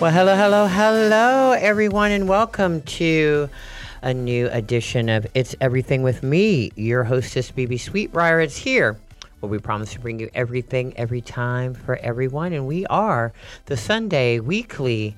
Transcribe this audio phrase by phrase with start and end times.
[0.00, 3.50] Well, hello, hello, hello, everyone, and welcome to
[4.00, 6.70] a new edition of It's Everything with Me.
[6.76, 8.96] Your hostess, BB Sweetbriar, is here.
[9.40, 13.32] Well, we promise to bring you everything, every time, for everyone, and we are
[13.66, 15.16] the Sunday weekly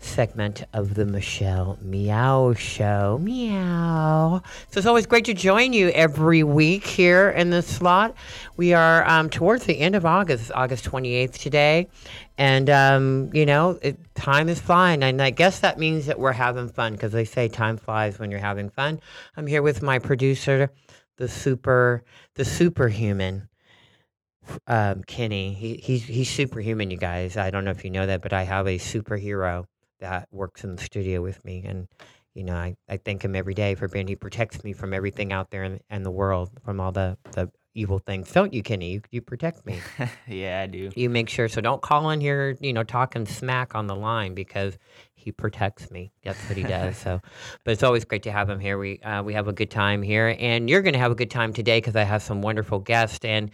[0.00, 3.18] segment of the Michelle Meow Show.
[3.20, 4.42] Meow.
[4.70, 8.14] So it's always great to join you every week here in the slot.
[8.56, 11.88] We are um, towards the end of August, August 28th today.
[12.36, 15.02] And, um, you know, it, time is flying.
[15.02, 18.30] And I guess that means that we're having fun because they say time flies when
[18.30, 19.00] you're having fun.
[19.36, 20.70] I'm here with my producer,
[21.16, 23.48] the super, the superhuman.
[24.66, 27.36] Um, Kenny, he, he's he's superhuman, you guys.
[27.36, 29.66] I don't know if you know that, but I have a superhero
[30.00, 31.64] that works in the studio with me.
[31.66, 31.88] And,
[32.34, 35.32] you know, I, I thank him every day for being, he protects me from everything
[35.32, 38.30] out there in, in the world, from all the, the evil things.
[38.32, 38.92] Don't you, Kenny?
[38.92, 39.80] You, you protect me.
[40.28, 40.90] yeah, I do.
[40.94, 41.48] You make sure.
[41.48, 44.78] So don't call in here, you know, talking smack on the line because
[45.18, 46.12] he protects me.
[46.22, 46.96] That's what he does.
[46.96, 47.20] so,
[47.64, 48.78] but it's always great to have him here.
[48.78, 51.30] We uh, we have a good time here, and you're going to have a good
[51.30, 53.24] time today because I have some wonderful guests.
[53.24, 53.50] And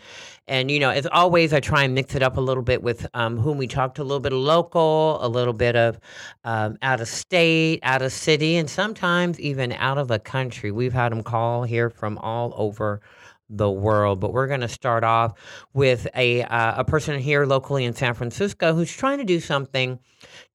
[0.47, 3.07] and you know, as always, I try and mix it up a little bit with
[3.15, 4.03] um, whom we talk to.
[4.03, 5.99] A little bit of local, a little bit of
[6.45, 10.71] um, out of state, out of city, and sometimes even out of the country.
[10.71, 13.01] We've had them call here from all over
[13.49, 14.21] the world.
[14.21, 15.35] But we're going to start off
[15.73, 19.99] with a uh, a person here locally in San Francisco who's trying to do something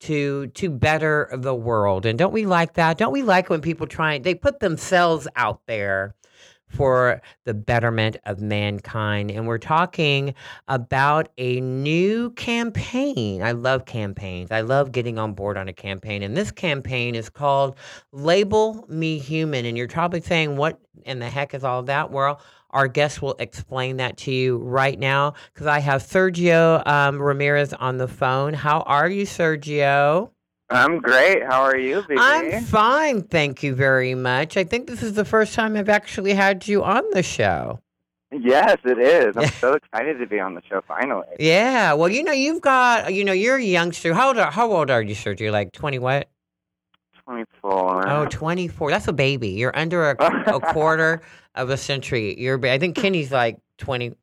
[0.01, 2.05] to to better the world.
[2.05, 2.97] And don't we like that?
[2.97, 6.15] Don't we like when people try they put themselves out there
[6.69, 9.31] for the betterment of mankind.
[9.31, 10.35] And we're talking
[10.67, 13.41] about a new campaign.
[13.41, 14.51] I love campaigns.
[14.51, 16.23] I love getting on board on a campaign.
[16.23, 17.75] And this campaign is called
[18.11, 19.65] Label Me Human.
[19.65, 22.11] And you're probably saying, what in the heck is all that?
[22.11, 22.39] Well,
[22.71, 27.73] our guest will explain that to you right now because I have Sergio um, Ramirez
[27.73, 28.53] on the phone.
[28.53, 30.31] How are you, Sergio?
[30.69, 31.43] I'm great.
[31.43, 32.19] How are you, baby?
[32.19, 34.55] I'm fine, thank you very much.
[34.55, 37.79] I think this is the first time I've actually had you on the show.
[38.31, 39.35] Yes, it is.
[39.35, 41.25] I'm so excited to be on the show finally.
[41.39, 41.93] Yeah.
[41.93, 44.13] Well, you know, you've got, you know, you're a youngster.
[44.13, 45.51] How old are, how old are you, Sergio?
[45.51, 46.29] Like 20 what?
[47.25, 48.07] 24.
[48.07, 48.91] Oh, 24.
[48.91, 49.49] That's a baby.
[49.49, 50.15] You're under a,
[50.55, 51.21] a quarter
[51.59, 52.39] of a century.
[52.39, 54.13] You're, I think Kenny's like 20,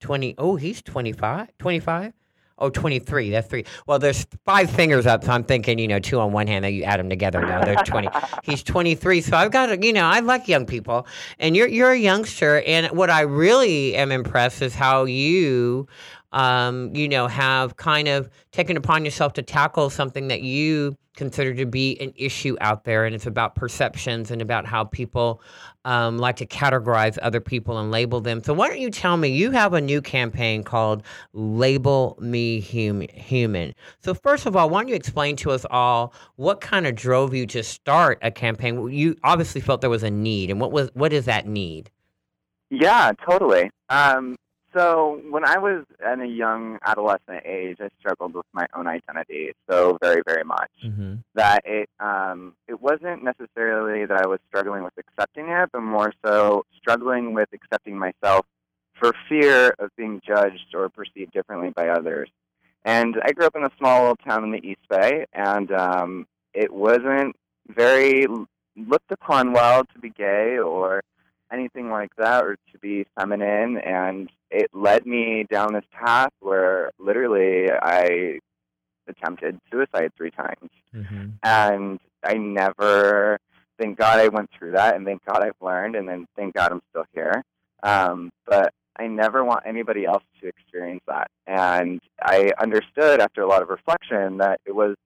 [0.00, 0.34] 20.
[0.38, 2.12] Oh, he's 25, 25.
[2.58, 3.28] Oh, 23.
[3.30, 3.66] That's three.
[3.86, 6.70] Well, there's five fingers up, so I'm thinking, you know, two on one hand, that
[6.70, 7.42] you add them together.
[7.42, 8.08] No, they're 20.
[8.44, 9.20] He's 23.
[9.20, 11.06] So I've got, to, you know, I like young people.
[11.38, 12.62] And you're, you're a youngster.
[12.66, 15.86] And what I really am impressed is how you,
[16.32, 21.54] um, you know, have kind of taken upon yourself to tackle something that you consider
[21.54, 25.42] to be an issue out there, and it's about perceptions and about how people
[25.86, 28.42] um, like to categorize other people and label them.
[28.42, 29.28] So, why don't you tell me?
[29.28, 31.02] You have a new campaign called
[31.32, 33.72] Label Me hum- Human.
[34.00, 37.32] So, first of all, why don't you explain to us all what kind of drove
[37.32, 38.90] you to start a campaign?
[38.90, 41.90] You obviously felt there was a need, and what was what is that need?
[42.68, 43.70] Yeah, totally.
[43.88, 44.34] Um,
[44.76, 49.52] so when I was at a young adolescent age, I struggled with my own identity
[49.70, 51.14] so very, very much mm-hmm.
[51.34, 56.12] that it um, it wasn't necessarily that I was struggling with accepting it, but more
[56.24, 58.44] so struggling with accepting myself
[58.98, 62.28] for fear of being judged or perceived differently by others.
[62.84, 66.26] And I grew up in a small little town in the East Bay, and um,
[66.54, 67.34] it wasn't
[67.68, 68.26] very
[68.76, 71.02] looked upon well to be gay or
[71.52, 76.90] anything like that or to be feminine and it led me down this path where
[76.98, 78.38] literally I
[79.08, 80.70] attempted suicide three times.
[80.94, 81.28] Mm-hmm.
[81.42, 83.38] And I never,
[83.78, 86.72] thank God I went through that, and thank God I've learned, and then thank God
[86.72, 87.42] I'm still here.
[87.82, 91.30] Um, but I never want anybody else to experience that.
[91.46, 94.96] And I understood after a lot of reflection that it was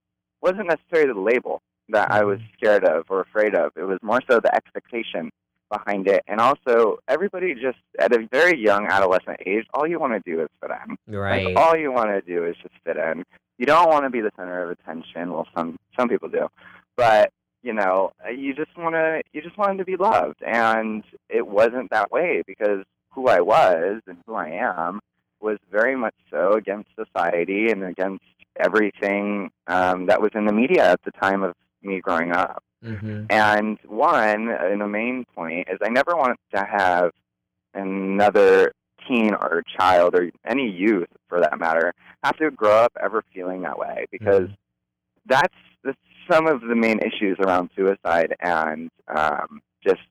[0.41, 2.53] wasn't necessarily the label that I was mm-hmm.
[2.57, 3.73] scared of or afraid of.
[3.75, 5.29] It was more so the expectation
[5.71, 6.23] behind it.
[6.27, 10.41] And also, everybody just at a very young adolescent age, all you want to do
[10.41, 11.15] is fit in.
[11.15, 11.47] Right.
[11.47, 13.23] Like, all you want to do is just fit in.
[13.57, 15.31] You don't want to be the center of attention.
[15.31, 16.47] Well, some some people do,
[16.97, 17.31] but
[17.63, 21.91] you know, you just want to you just wanted to be loved, and it wasn't
[21.91, 24.99] that way because who I was and who I am
[25.41, 28.23] was very much so against society and against
[28.59, 32.63] everything um, that was in the media at the time of me growing up.
[32.83, 33.25] Mm-hmm.
[33.29, 37.11] And one, and the main point, is I never want to have
[37.73, 38.73] another
[39.07, 41.93] teen or child or any youth, for that matter,
[42.23, 44.53] have to grow up ever feeling that way because mm-hmm.
[45.27, 45.97] that's, that's
[46.29, 50.01] some of the main issues around suicide and um, just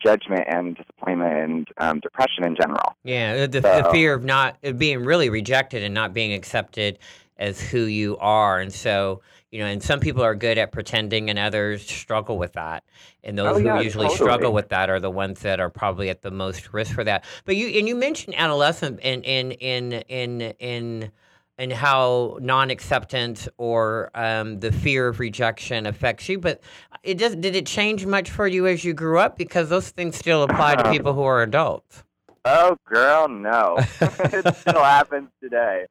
[0.00, 2.94] judgment and disappointment and um, depression in general.
[3.04, 6.98] Yeah, the, so, the, fear of not being really rejected and not being accepted
[7.38, 8.60] as who you are.
[8.60, 9.20] And so,
[9.50, 12.84] you know, and some people are good at pretending and others struggle with that.
[13.24, 14.16] And those Oh, yeah, who usually totally.
[14.16, 17.24] struggle with that are the ones that are probably at the most risk for that.
[17.44, 21.12] But you and you mentioned adolescent and in in in in
[21.60, 26.38] and how non-acceptance or um, the fear of rejection affects you.
[26.38, 26.60] But
[27.02, 27.34] it does.
[27.36, 29.36] Did it change much for you as you grew up?
[29.36, 32.04] Because those things still apply to people who are adults.
[32.44, 33.76] Oh, girl, no.
[34.00, 35.86] it still happens today.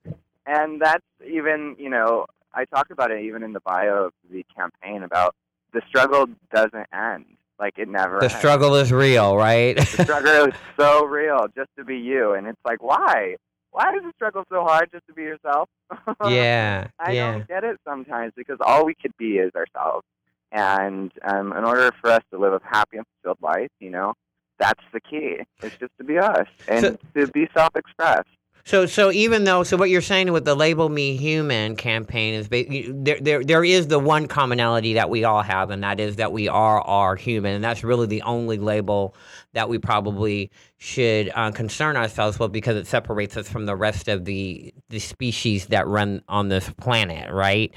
[0.47, 4.45] And that's even, you know, I talk about it even in the bio of the
[4.55, 5.35] campaign about
[5.73, 7.25] the struggle doesn't end.
[7.59, 8.35] Like, it never The ends.
[8.37, 9.75] struggle is real, right?
[9.75, 12.33] The struggle is so real just to be you.
[12.33, 13.35] And it's like, why?
[13.71, 15.67] Why is the struggle so hard just to be yourself?
[16.29, 17.31] yeah, I yeah.
[17.33, 20.05] don't get it sometimes because all we could be is ourselves.
[20.51, 24.13] And um, in order for us to live a happy and fulfilled life, you know,
[24.59, 25.37] that's the key.
[25.61, 28.29] It's just to be us and So- to be self-expressed.
[28.67, 32.49] So, so even though, so what you're saying with the "Label Me Human" campaign is,
[32.49, 36.33] there, there, there is the one commonality that we all have, and that is that
[36.33, 39.15] we are are human, and that's really the only label
[39.53, 44.09] that we probably should uh, concern ourselves with because it separates us from the rest
[44.09, 47.71] of the the species that run on this planet, right?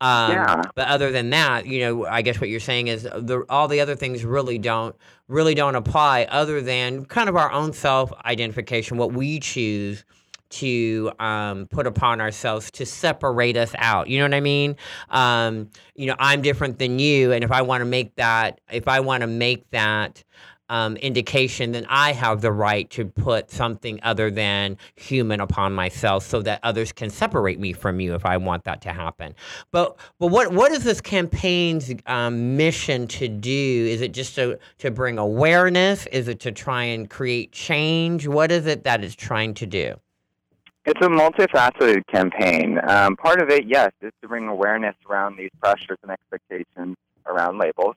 [0.00, 0.62] Um, Yeah.
[0.76, 3.80] But other than that, you know, I guess what you're saying is the all the
[3.80, 4.94] other things really don't
[5.26, 10.04] really don't apply, other than kind of our own self identification, what we choose
[10.50, 14.08] to um, put upon ourselves to separate us out.
[14.08, 14.76] You know what I mean?
[15.10, 18.88] Um, you know, I'm different than you, and if I want to make that, if
[18.88, 20.22] I want to make that
[20.68, 26.24] um, indication, then I have the right to put something other than human upon myself,
[26.26, 29.34] so that others can separate me from you if I want that to happen.
[29.70, 33.86] But but what what is this campaign's um, mission to do?
[33.88, 36.06] Is it just to to bring awareness?
[36.06, 38.26] Is it to try and create change?
[38.26, 39.94] What is it that it's trying to do?
[40.86, 42.78] It's a multifaceted campaign.
[42.86, 46.96] Um, part of it, yes, is to bring awareness around these pressures and expectations
[47.26, 47.96] around labels.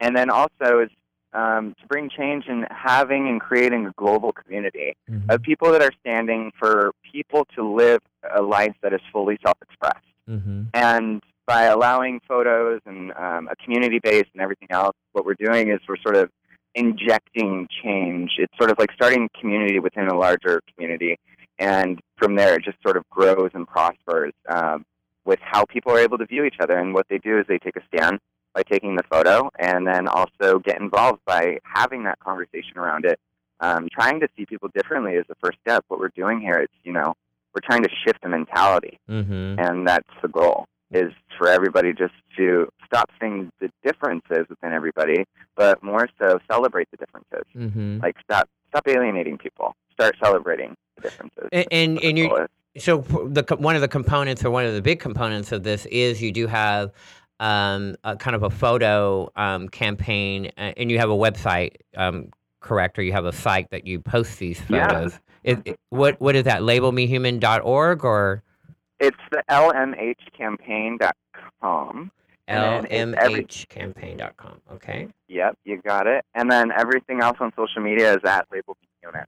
[0.00, 0.90] And then also is
[1.34, 4.94] um, to bring change in having and creating a global community
[5.28, 8.00] of people that are standing for people to live
[8.34, 10.04] a life that is fully self expressed.
[10.28, 10.64] Mm-hmm.
[10.74, 15.70] And by allowing photos and um, a community base and everything else, what we're doing
[15.70, 16.30] is we're sort of
[16.74, 18.32] injecting change.
[18.38, 21.18] It's sort of like starting community within a larger community.
[21.62, 24.84] And from there, it just sort of grows and prospers um,
[25.24, 26.76] with how people are able to view each other.
[26.76, 28.18] And what they do is they take a stand
[28.54, 33.18] by taking the photo and then also get involved by having that conversation around it.
[33.60, 35.84] Um, trying to see people differently is the first step.
[35.88, 37.14] What we're doing here is, you know,
[37.54, 39.58] we're trying to shift the mentality Mm-hmm.
[39.60, 45.24] and that's the goal is for everybody just to stop seeing the differences within everybody
[45.54, 47.98] but more so celebrate the differences Mm-hmm.
[48.02, 52.46] like stop stop alienating people start celebrating the differences And and, and you
[52.78, 56.22] so the one of the components or one of the big components of this is
[56.22, 56.90] you do have
[57.40, 62.30] um, a kind of a photo um, campaign and you have a website um,
[62.60, 62.98] correct?
[62.98, 64.88] Or you have a site that you post these Yeah.
[64.88, 65.18] photos.
[65.44, 68.42] It- it- what what is that labelmehuman.org or?
[69.00, 72.10] It's the lmhcampaign.com
[72.48, 75.08] And then it's every- lmhcampaign.com okay.
[75.28, 76.24] Yep you got it.
[76.34, 79.26] And then everything else on social media is at label unit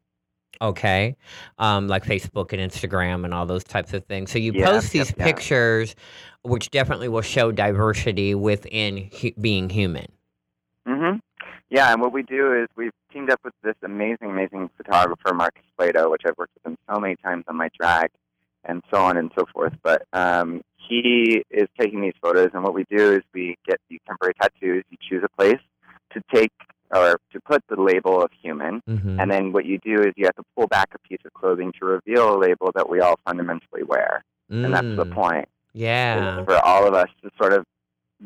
[0.60, 1.16] Okay,
[1.58, 4.30] um, like Facebook and Instagram and all those types of things.
[4.30, 5.24] So you Yeah, post these yeah.
[5.24, 5.94] pictures,
[6.42, 10.06] which definitely will show diversity within hu- being human.
[10.86, 11.16] hmm
[11.70, 15.62] Yeah, and what we do is we've teamed up with this amazing, amazing photographer, Marcus
[15.76, 18.10] Plato, which I've worked with him so many times on my drag
[18.64, 19.74] and so on and so forth.
[19.82, 24.00] But um, he is taking these photos, and what we do is we get these
[24.06, 24.84] temporary tattoos.
[24.90, 25.60] You choose a place
[26.12, 26.52] to take
[26.90, 29.18] or to put the label of human, Mm-hmm.
[29.20, 31.72] and then what you do is you have to pull back a piece of clothing
[31.80, 34.22] to reveal a label that we all fundamentally wear.
[34.50, 36.44] And that's the point Mm, Yeah.
[36.44, 37.64] for all of us to sort of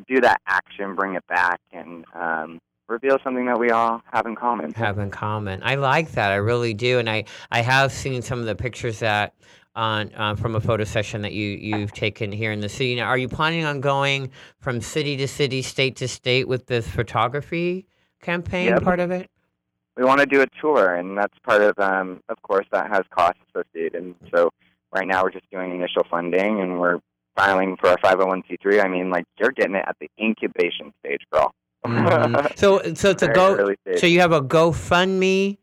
[0.06, 4.34] do that action, bring it back, and um, reveal something that we all have in
[4.34, 4.72] common.
[4.74, 5.60] have in common.
[5.64, 6.30] I like that.
[6.32, 9.34] I really do, and I I have seen some of the pictures that
[9.74, 12.96] on uh, from a photo session that you you've taken here in the city.
[12.96, 16.86] Now, are you planning on going from city to city, state to state with this
[16.88, 17.86] photography
[18.22, 18.68] campaign?
[18.68, 18.82] Yep.
[18.82, 19.28] Part of it.
[19.96, 23.02] We want to do a tour, and that's part of, um, of course, that has
[23.10, 24.00] costs associated.
[24.00, 24.50] And so
[24.94, 27.00] right now we're just doing initial funding, and we're
[27.36, 28.84] filing for our 501c3.
[28.84, 31.52] I mean, like you're getting it at the incubation stage, girl.
[31.86, 32.56] Mhm.
[32.58, 33.56] So so it's a Very go.
[33.56, 33.98] early stage.
[34.00, 35.58] So you have a GoFundMe.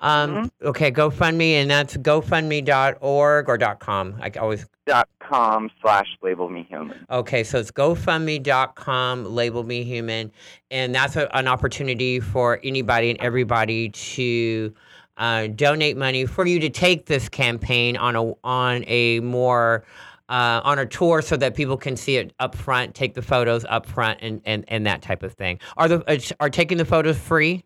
[0.00, 0.66] Um, Mm-hmm.
[0.68, 4.18] Okay, GoFundMe, and that's GoFundMe.org or .com.
[4.20, 7.04] I always dot com slash label me human.
[7.10, 10.30] Okay, so it's GoFundMe.com, label me human,
[10.70, 14.72] and that's a, an opportunity for anybody and everybody to
[15.16, 19.84] uh, donate money for you to take this campaign on a on a more
[20.28, 23.64] uh, on a tour so that people can see it up front, take the photos
[23.68, 25.58] up front, and, and, and that type of thing.
[25.76, 27.64] Are the uh, are taking the photos free?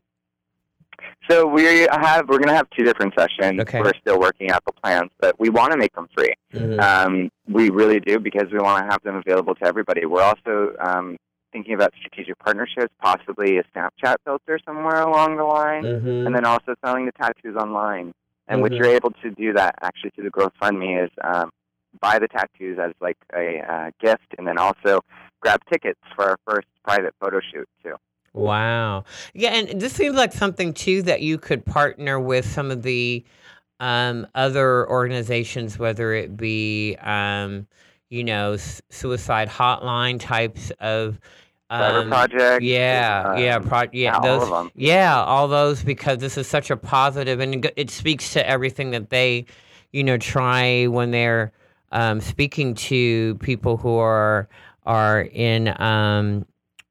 [1.30, 3.60] So we have we're going to have two different sessions.
[3.60, 3.80] Okay.
[3.80, 6.34] We're still working out the plans, but we want to make them free.
[6.52, 6.80] Mm-hmm.
[6.80, 10.04] Um, we really do because we want to have them available to everybody.
[10.04, 11.16] We're also um,
[11.52, 16.26] thinking about strategic partnerships, possibly a Snapchat filter somewhere along the line, mm-hmm.
[16.26, 18.12] and then also selling the tattoos online.
[18.48, 18.62] And mm-hmm.
[18.62, 21.50] what you're able to do that actually through the GoFundMe is um,
[22.00, 25.02] buy the tattoos as like a uh, gift, and then also
[25.40, 27.94] grab tickets for our first private photo shoot too.
[28.34, 29.04] Wow.
[29.34, 33.24] Yeah, and this seems like something too that you could partner with some of the
[33.80, 37.66] um, other organizations, whether it be, um,
[38.08, 38.56] you know,
[38.90, 41.18] suicide hotline types of.
[41.68, 42.62] Um, project.
[42.62, 47.70] Yeah, yeah, pro- yeah, those, yeah, all those because this is such a positive, and
[47.76, 49.46] it speaks to everything that they,
[49.90, 51.50] you know, try when they're
[51.90, 54.48] um, speaking to people who are
[54.84, 56.44] are in um,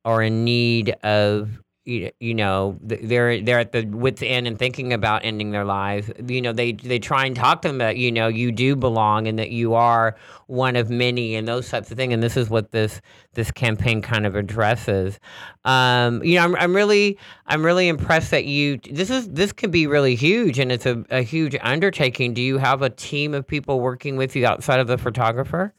[0.05, 5.25] are in need of you know they're they're at the wits end and thinking about
[5.25, 8.27] ending their lives you know they they try and talk to them that you know
[8.27, 10.15] you do belong and that you are
[10.45, 13.01] one of many and those types of things and this is what this
[13.33, 15.19] this campaign kind of addresses.
[15.65, 17.17] Um, you know I'm, I'm really
[17.47, 21.03] i'm really impressed that you this is this can be really huge and it's a,
[21.09, 22.35] a huge undertaking.
[22.35, 25.73] Do you have a team of people working with you outside of the photographer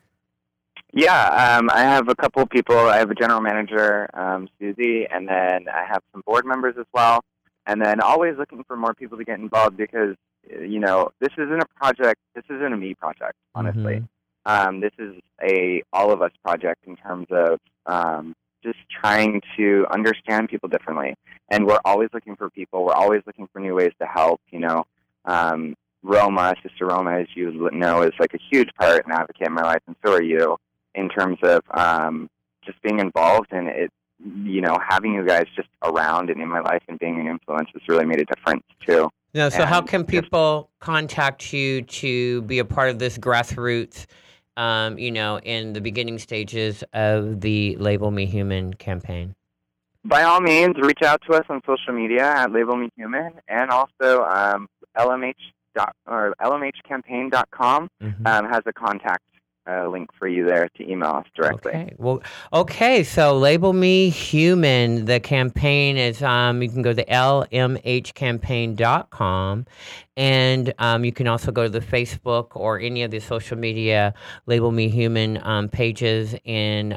[0.92, 2.76] yeah, um, I have a couple of people.
[2.76, 6.86] I have a general manager, um, Susie, and then I have some board members as
[6.92, 7.24] well.
[7.66, 10.16] And then always looking for more people to get involved because,
[10.50, 12.20] you know, this isn't a project.
[12.34, 14.02] This isn't a me project, honestly.
[14.02, 14.06] Mm-hmm.
[14.44, 19.86] Um, this is a all of us project in terms of um, just trying to
[19.90, 21.14] understand people differently.
[21.50, 22.84] And we're always looking for people.
[22.84, 24.40] We're always looking for new ways to help.
[24.50, 24.84] You know,
[25.24, 29.54] um, Roma, Sister Roma, as you know, is like a huge part and advocate in
[29.54, 30.56] my life, and so are you
[30.94, 32.28] in terms of um,
[32.64, 33.90] just being involved and it
[34.44, 37.68] you know having you guys just around and in my life and being an influence
[37.72, 41.82] has really made a difference too no so and how can people just, contact you
[41.82, 44.06] to be a part of this grassroots
[44.56, 49.34] um, you know in the beginning stages of the label me human campaign
[50.04, 53.70] by all means reach out to us on social media at label me human and
[53.70, 55.34] also um, lmh
[55.74, 58.26] dot or lmhcampaign.com mm-hmm.
[58.26, 59.22] um, has a contact
[59.66, 61.70] a link for you there to email us directly.
[61.72, 61.94] Okay.
[61.98, 63.04] Well, okay.
[63.04, 65.04] So label me human.
[65.04, 69.66] The campaign is um, you can go to lmhcampaign.com
[70.16, 74.14] and um, you can also go to the Facebook or any of the social media
[74.46, 76.94] label me human um, pages and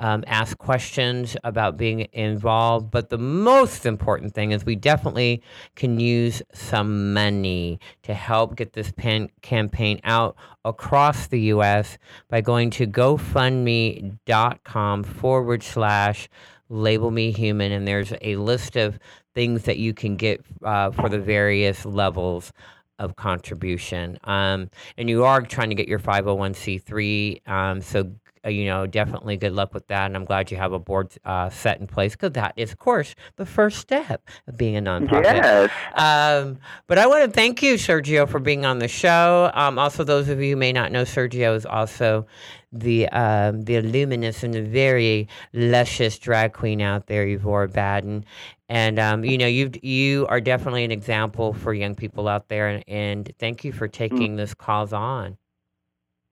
[0.00, 2.90] um, ask questions about being involved.
[2.90, 5.40] But the most important thing is we definitely
[5.76, 11.98] can use some money to help get this pan- campaign out across the U.S.
[12.28, 16.28] by going to GoFundMe.com forward slash
[16.70, 17.72] label me human.
[17.72, 18.98] And there's a list of
[19.34, 22.52] things that you can get uh, for the various levels
[23.00, 24.18] of contribution.
[24.24, 27.48] Um, and you are trying to get your 501c3.
[27.48, 28.12] Um, so
[28.46, 30.06] you know, definitely good luck with that.
[30.06, 32.78] And I'm glad you have a board uh, set in place because that is, of
[32.78, 35.24] course, the first step of being a nonprofit.
[35.24, 35.70] Yes.
[35.94, 39.50] Um, but I want to thank you, Sergio, for being on the show.
[39.54, 42.26] Um, also, those of you who may not know, Sergio is also
[42.72, 48.24] the um, the luminous and the very luscious drag queen out there, Yvonne Baden.
[48.68, 52.68] And um, you know, you you are definitely an example for young people out there.
[52.68, 53.92] And, and thank you for mm.
[53.92, 54.36] taking mm.
[54.36, 55.36] this cause on.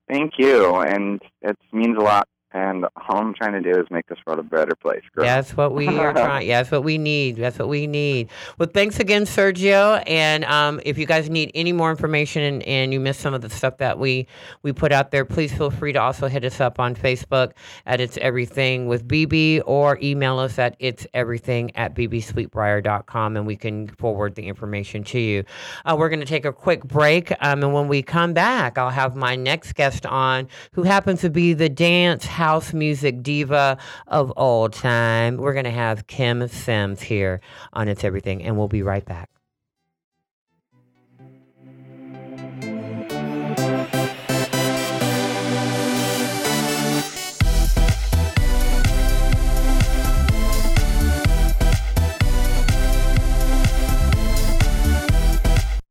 [0.08, 4.06] Thank you, and it means a lot and all I'm trying to do is make
[4.06, 5.02] this world a better place.
[5.14, 5.24] Girl.
[5.24, 6.48] That's what we are trying.
[6.48, 7.36] Yeah, that's what we need.
[7.36, 8.30] That's what we need.
[8.56, 10.02] Well, thanks again, Sergio.
[10.06, 13.42] And um, if you guys need any more information and, and, you missed some of
[13.42, 14.26] the stuff that we
[14.62, 17.52] we put out there, please feel free to also hit us up on Facebook
[17.84, 23.56] at It's Everything with BB or email us at It's Everything at bbsweetbriar.com and we
[23.56, 25.44] can forward the information to you.
[25.84, 28.88] Uh, we're going to take a quick break, um, and when we come back, I'll
[28.88, 33.76] have my next guest on, who happens to be the dance house music diva
[34.06, 35.38] of all time.
[35.38, 37.40] We're going to have Kim Sims here
[37.72, 39.28] on It's Everything, and we'll be right back.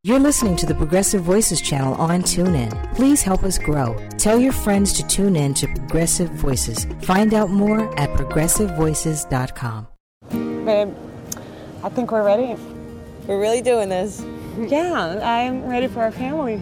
[0.08, 2.96] You're listening to the Progressive Voices channel on TuneIn.
[2.96, 3.94] Please help us grow.
[4.18, 6.88] Tell your friends to tune in to Progressive Voices.
[7.02, 9.88] Find out more at progressivevoices.com.
[10.64, 10.96] Babe,
[11.84, 12.56] I think we're ready.
[13.28, 14.26] We're really doing this.
[14.58, 16.62] Yeah, I'm ready for our family.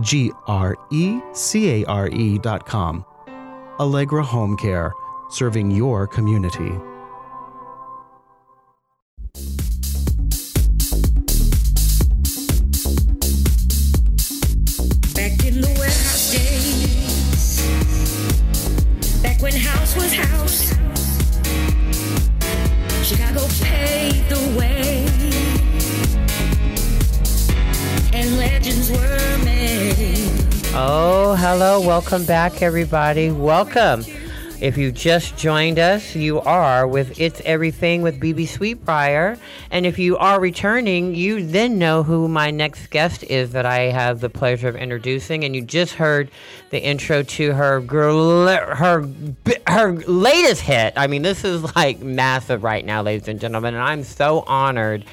[0.00, 3.04] G R E C A R E dot com.
[3.78, 4.92] Allegra Home Care,
[5.30, 6.70] serving your community.
[15.14, 17.62] Back in the warehouse days,
[19.22, 20.75] back when house was house,
[30.78, 31.80] Oh, hello.
[31.80, 33.30] Welcome back, everybody.
[33.30, 34.04] Welcome.
[34.60, 39.38] If you just joined us, you are with It's Everything with BB Sweetbriar.
[39.70, 43.84] And if you are returning, you then know who my next guest is that I
[43.84, 45.44] have the pleasure of introducing.
[45.44, 46.30] And you just heard
[46.68, 49.08] the intro to her girl, her
[49.66, 50.92] her latest hit.
[50.94, 53.72] I mean, this is like massive right now, ladies and gentlemen.
[53.72, 55.06] And I'm so honored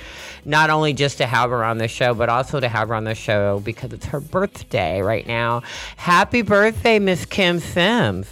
[0.46, 3.04] not only just to have her on the show, but also to have her on
[3.04, 5.62] the show because it's her birthday right now.
[5.98, 8.28] Happy birthday, Miss Kim Sims.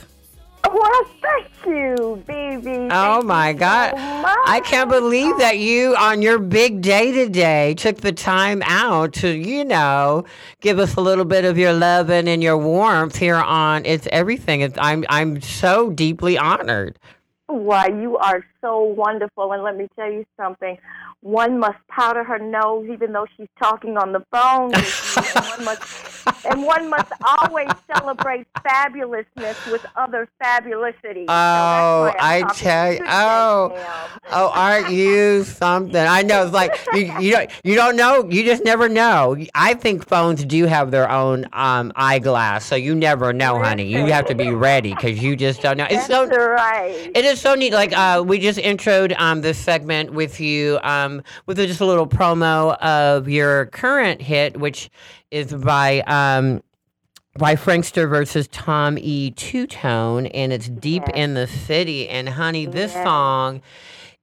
[0.64, 2.88] Well, thank you, baby.
[2.92, 3.92] Oh my God.
[3.92, 3.98] so.
[3.98, 9.30] I can't believe that you, on your big day today, took the time out to,
[9.30, 10.26] you know,
[10.62, 14.62] give us a little bit of your loving and your warmth here on It's Everything.
[14.62, 16.98] It's, I'm, I'm so deeply honored.
[17.48, 19.52] Why, you are so wonderful.
[19.52, 20.78] And let me tell you something.
[21.22, 24.84] One must powder her nose even though she's talking on the phone and,
[25.50, 31.26] one must, and one must always celebrate fabulousness with other fabulicity.
[31.28, 35.96] Oh, I'm I tell you, oh, oh, aren't you something?
[35.96, 36.44] I know.
[36.44, 38.28] It's like you, you don't, you don't know.
[38.28, 39.38] You just never know.
[39.54, 43.86] I think phones do have their own um, eyeglass, so you never know, honey.
[43.86, 45.88] You have to be ready because you just don't know.
[45.88, 46.26] It's so.
[46.26, 47.12] That's right.
[47.14, 47.74] It is so neat.
[47.74, 51.11] Like uh, we just introed um, this segment with you um,
[51.46, 54.90] with just a little promo of your current hit, which
[55.32, 56.62] is by um,
[57.38, 59.32] by Frankster versus Tom E.
[59.32, 61.16] Two Tone, and it's deep Yes.
[61.16, 62.10] in the city.
[62.10, 63.04] And honey, this Yes.
[63.06, 63.62] song.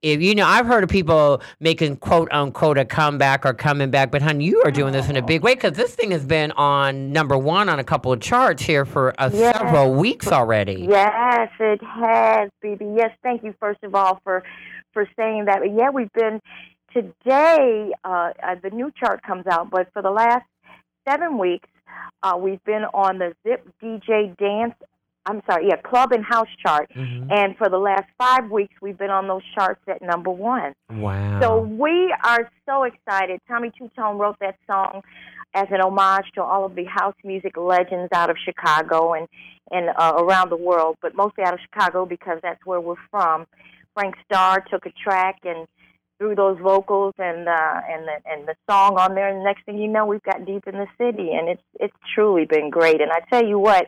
[0.00, 4.12] If you know, I've heard of people making quote unquote a comeback or coming back,
[4.12, 6.52] but honey, you are doing this in a big way because this thing has been
[6.52, 9.56] on number one on a couple of charts here for uh, Yes.
[9.58, 10.86] several weeks already.
[10.88, 12.94] Yes, it has, BB.
[12.96, 14.44] Yes, thank you first of all for
[14.94, 15.58] for saying that.
[15.60, 16.40] But yeah, we've been
[16.92, 17.92] today.
[18.04, 20.44] Uh, uh, the new chart comes out, but for the last
[21.08, 21.68] seven weeks,
[22.22, 24.74] uh, we've been on the Zip DJ Dance.
[25.26, 27.30] I'm sorry, yeah, Club and House chart, Mhm.
[27.30, 30.74] and for the last five weeks, we've been on those charts at number one.
[30.90, 31.40] Wow.
[31.42, 33.40] So we are so excited.
[33.46, 35.02] Tommy Two Tone wrote that song
[35.52, 39.28] as an homage to all of the house music legends out of Chicago and
[39.70, 43.46] and uh, around the world, but mostly out of Chicago because that's where we're from.
[43.92, 45.68] Frank Starr took a track and
[46.18, 49.64] threw those vocals and uh, and the and the song on there, and the next
[49.64, 53.00] thing you know, we've got deep in the city, and it's it's truly been great.
[53.00, 53.86] And I tell you what.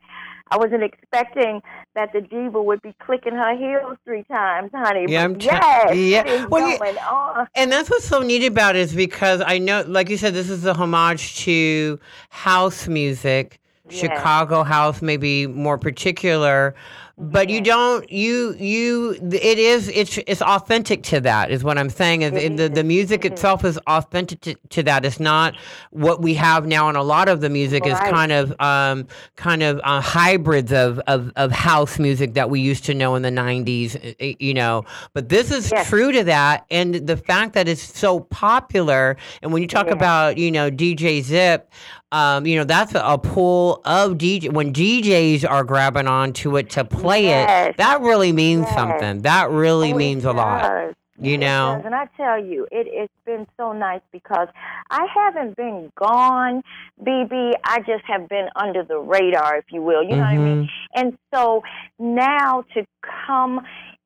[0.52, 1.62] I wasn't expecting
[1.94, 5.06] that the diva would be clicking her heels three times, honey.
[5.08, 6.46] Yeah, but I'm tell- yes, yeah.
[6.46, 6.76] Well,
[7.08, 7.46] on.
[7.54, 10.50] And that's what's so neat about it is because I know, like you said, this
[10.50, 14.00] is a homage to house music, Yes.
[14.00, 16.74] Chicago house, maybe more particular.
[17.20, 21.90] But you don't you you it is it's it's authentic to that is what i'm
[21.90, 25.04] saying is the, the music itself is authentic to, to that.
[25.04, 25.54] It's not
[25.90, 29.06] what we have now and a lot of the music is kind of um
[29.36, 33.22] kind of uh, hybrids of, of of house music that we used to know in
[33.22, 34.84] the 90s uh, uh, you know.
[35.12, 35.88] But this is Yes.
[35.88, 39.92] true to that and the fact that it's so popular and when you talk Yeah.
[39.92, 41.70] about you know dj zip
[42.12, 46.68] um, you know that's a, a pull of DJ when DJs are grabbing onto it
[46.70, 47.70] to play Yes.
[47.70, 47.76] it.
[47.78, 48.74] That really means Yes.
[48.74, 49.22] something.
[49.22, 50.94] That really Oh, means a lot.
[51.22, 51.74] You It know?
[51.76, 51.84] does.
[51.84, 54.48] And I tell you, it, it's been so nice because
[54.90, 56.62] I haven't been gone,
[57.04, 57.52] BB.
[57.64, 60.02] I just have been under the radar, if you will.
[60.02, 60.62] You know what I mean?
[60.64, 60.89] Mm-hmm.
[60.96, 61.06] Mm-hmm.
[61.06, 61.62] And so
[61.98, 62.86] now to
[63.26, 63.60] come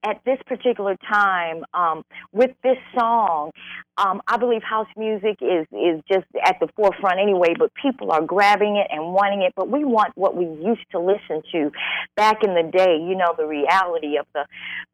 [0.04, 3.50] at this particular time um, with this song,
[3.96, 7.54] um, I believe house music is is just at the forefront anyway.
[7.58, 9.54] But people are grabbing it and wanting it.
[9.56, 11.70] But we want what we used to listen to
[12.16, 12.98] back in the day.
[13.00, 14.44] You know, the reality of the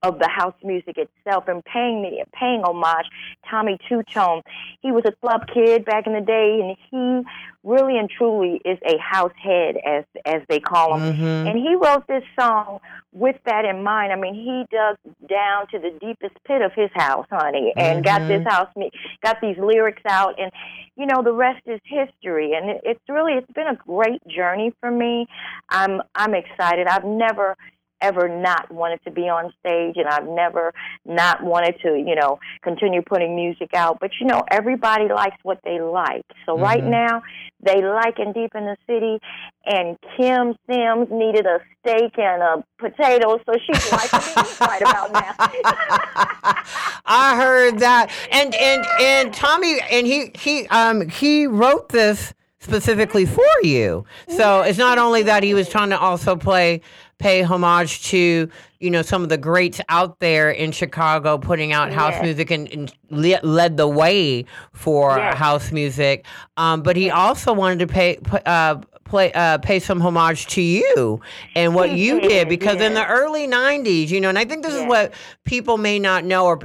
[0.03, 3.07] of the house music itself, and paying the paying homage.
[3.51, 4.43] Tommy Two Tone,
[4.81, 7.29] he was a club kid back in the day, and he
[7.65, 11.17] really and truly is a house head, as as they call him.
[11.17, 11.51] Mhm.
[11.51, 12.81] And he wrote this song
[13.13, 14.13] with that in mind.
[14.13, 14.97] I mean, he dug
[15.29, 18.49] down to the deepest pit of his house, honey, and got this mm-hmm.
[18.49, 18.91] house, me-
[19.23, 20.53] got these lyrics out, and
[20.97, 22.53] you know, the rest is history.
[22.53, 25.27] And it's really, it's been a great journey for me.
[25.71, 26.87] I'm, I'm excited.
[26.87, 27.57] I've never
[28.01, 30.73] ever not wanted to be on stage and I've never
[31.05, 33.99] not wanted to, you know, continue putting music out.
[34.01, 36.25] But you know, everybody likes what they like.
[36.47, 36.91] So right Mhm.
[36.91, 37.23] now
[37.63, 39.19] they like in deep in the city
[39.67, 45.13] and Kim Sims needed a steak and a potato, so she's liking me right about
[45.13, 45.35] now.
[47.07, 53.27] I heard that, and and and Tommy, and he he um he wrote this specifically
[53.27, 54.05] for you.
[54.29, 56.83] So it's not only that he was trying to also play
[57.21, 58.49] pay homage to
[58.81, 62.23] you know some of the greats out there in Chicago putting out house Yes.
[62.23, 65.37] music and, and le- led the way for Yes.
[65.37, 66.25] house music.
[66.57, 68.77] Um, but he also wanted to pay uh,
[69.11, 71.21] play uh, pay some homage to you
[71.55, 74.73] and what you did because in the early 90s you know and i think this
[74.75, 75.13] is what
[75.45, 76.61] people may not know or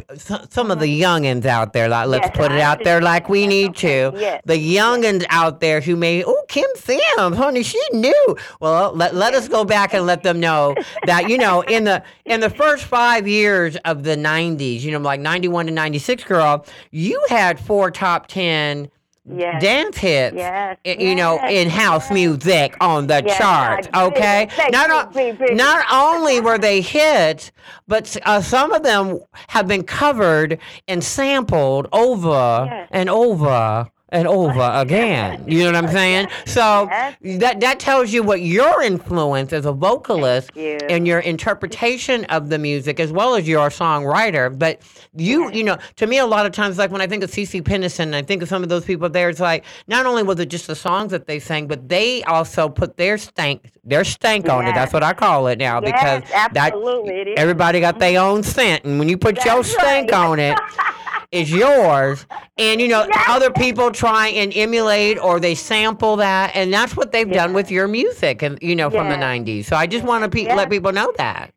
[0.49, 3.45] some of the youngins out there like let's Yes, put it out there like we
[3.47, 4.12] need to.
[4.15, 4.41] Yes.
[4.45, 8.38] the youngins out there who may oh kim sims honey she knew.
[8.60, 12.03] Well let, let us go back and let them know that you know in the
[12.25, 16.65] in the first five years of the 90s you know like 91 to 96 girl
[16.91, 18.89] you had four top 10
[19.27, 19.61] Yes.
[19.61, 22.13] dance hits Yes, you know in house yes.
[22.13, 23.95] music on the Yes, did.
[23.95, 25.15] okay not,
[25.55, 27.51] not only were they hits
[27.88, 32.88] but uh, some of them have been covered and sampled over Yes.
[32.91, 37.15] and over and over again you know what i'm saying so Yes.
[37.41, 40.78] that that tells you what your influence as a vocalist you.
[40.89, 44.82] and your interpretation of the music as well as your songwriter but
[45.15, 47.62] you you know to me a lot of times like when i think of CeCe
[47.62, 50.49] Peniston, i think of some of those people there it's like not only was it
[50.49, 54.65] just the songs that they sang but they also put their stank their stank on
[54.67, 57.34] it that's what i call it now because Yes, that absolutely, is.
[57.38, 58.36] everybody got their mm-hmm.
[58.38, 60.25] own scent and when you put your That's stank right.
[60.25, 60.58] on it
[61.36, 62.26] it's yours.
[62.58, 66.56] And you know other people try and emulate or they sample that.
[66.56, 69.76] And that's what they've done with your music and you know from the 90s so
[69.76, 71.52] i just want to pe- let people know that.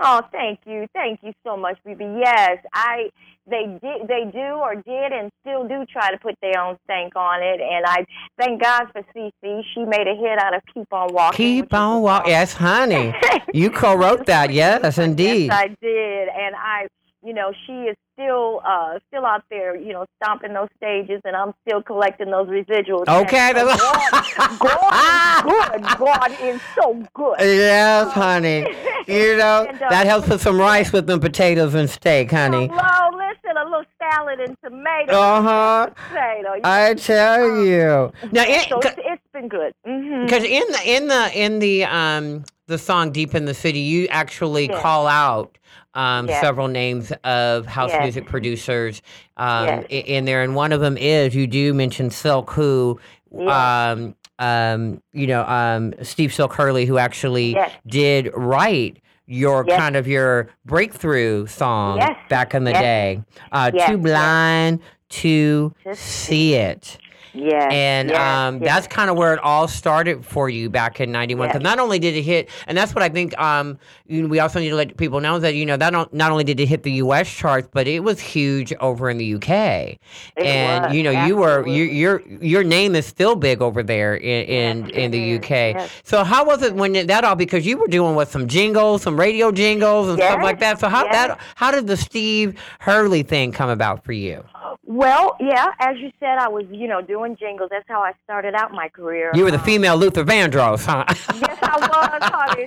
[0.00, 2.22] Oh, thank you, thank you so much, BB.
[2.24, 3.10] Yes, I
[3.50, 7.16] they did, they do or did, and still do try to put their own stank
[7.16, 7.60] on it.
[7.60, 8.04] And I
[8.38, 9.62] thank God for CeCe.
[9.74, 13.12] She made a hit out of "Keep on Walking." keep on walking yes honey.
[13.54, 14.52] You co-wrote that.
[14.58, 15.50] Yes indeed.
[15.50, 16.86] Yes, I did, and I,
[17.24, 21.36] you know, she is still, uh, still out there, you know, stomping those stages, and
[21.36, 23.06] I'm still collecting those residuals.
[23.08, 25.98] Okay, so God, God is good.
[25.98, 27.36] God is so good.
[27.40, 28.66] yes honey
[29.06, 32.68] you know And, uh, that helps with some rice with them potatoes and steak honey
[32.72, 35.12] Oh, listen, a little salad and tomato.
[35.12, 36.54] uh-huh Potato.
[36.54, 39.72] you i tell you now it, so it's, it's been good.
[39.86, 40.24] Mm hmm.
[40.24, 44.08] Because in the in the in the um the song "Deep in the City," you
[44.08, 45.56] actually call out
[45.98, 46.40] um, Yes.
[46.40, 48.02] several names of house Yes.
[48.02, 49.02] music producers
[49.36, 49.84] um, Yes.
[49.90, 52.98] in there, and one of them is you do mention Silk, who.
[53.46, 59.78] Um, um, you know, um, Steve Silk Hurley, who actually did write your Yes.
[59.78, 62.16] kind of your breakthrough song Yes.
[62.30, 62.80] back in the Yes.
[62.80, 63.22] day.
[63.52, 63.70] Uh.
[63.72, 64.80] Too blind
[65.10, 66.96] to To see it.
[67.32, 67.68] Yeah.
[67.70, 68.74] And yes, um, yes.
[68.74, 71.48] that's kind of where it all started for you back in 91.
[71.48, 71.64] Because Yes.
[71.64, 74.76] not only did it hit, and that's what I think um, we also need to
[74.76, 77.28] let people know that, you know, that not, not only did it hit the U.S.
[77.28, 79.98] charts, but it was huge over in the U.K.
[80.36, 81.98] It and, was, you know, you were, you, absolutely.
[81.98, 85.88] your your name is still big over there in, in, in the U.K.
[86.04, 89.18] So how was it when that all, because you were doing with some jingles, some
[89.18, 90.78] radio jingles and stuff like that.
[90.80, 94.44] So how, that, how did the Steve Hurley thing come about for you?
[94.88, 97.68] Well, yeah, as you said, I was, you know, doing jingles.
[97.70, 99.30] That's how I started out my career.
[99.34, 101.04] You were the Um, female Luther Vandross, huh?
[101.34, 102.62] Yes, I was, honey.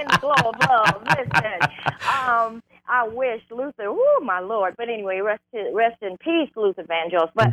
[0.00, 1.02] In the glow of love.
[1.04, 1.60] Listen,
[2.26, 3.88] um, I wish Luther.
[3.88, 4.74] Oh my Lord!
[4.78, 5.42] But anyway, rest
[5.74, 7.30] rest in peace, Luther Vandross.
[7.34, 7.50] But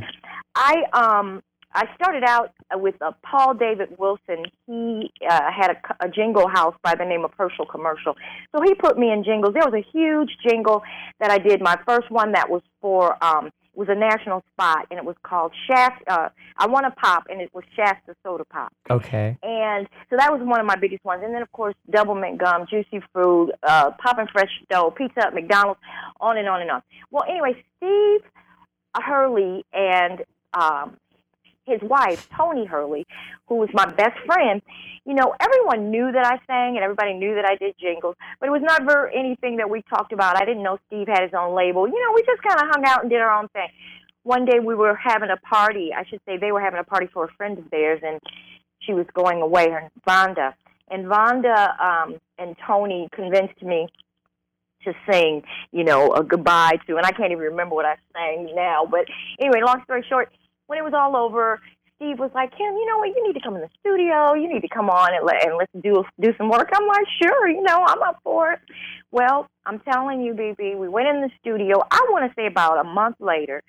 [0.55, 4.45] I um I started out with uh, Paul David Wilson.
[4.67, 8.15] He uh, had a, a jingle house by the name of Herschel Commercial.
[8.55, 9.53] So he put me in jingles.
[9.53, 10.81] There was a huge jingle
[11.19, 11.61] that I did.
[11.61, 15.51] My first one that was for um was a national spot, and it was called
[15.67, 16.03] Shaft.
[16.07, 18.71] Uh, I want a pop, and it was Shasta Soda Pop.
[18.89, 19.37] okay.
[19.41, 21.21] And so that was one of my biggest ones.
[21.25, 25.79] And then, of course, Doublemint Gum, Juicy Fruit, uh, Poppin' Fresh Dough, Pizza McDonald's,
[26.19, 26.81] on and on and on.
[27.11, 28.21] Well, anyway, Steve
[28.95, 30.97] Hurley and um,
[31.65, 33.05] his wife, Tony Hurley,
[33.47, 34.61] who was my best friend,
[35.05, 38.47] you know, everyone knew that I sang and everybody knew that I did jingles, but
[38.47, 40.41] it was never anything that we talked about.
[40.41, 41.87] I didn't know Steve had his own label.
[41.87, 43.67] You know, we just kind of hung out and did our own thing.
[44.23, 45.91] One day we were having a party.
[45.95, 48.19] I should say they were having a party for a friend of theirs, and
[48.79, 50.53] she was going away, her Vonda.
[50.89, 53.87] And Vonda um, and Tony convinced me
[54.85, 58.53] to sing, you know, a goodbye to, and I can't even remember what I sang
[58.53, 58.85] now.
[58.89, 59.05] But
[59.39, 60.31] anyway, long story short,
[60.67, 61.59] when it was all over,
[61.95, 63.09] Steve was like, Kim, you know what?
[63.15, 64.33] You need to come in the studio.
[64.33, 66.69] You need to come on and let and let's do do some work.
[66.73, 68.59] I'm like, sure, you know, I'm up for it.
[69.11, 71.81] Well, I'm telling you, BB, we went in the studio.
[71.91, 73.63] I want to say about a month later,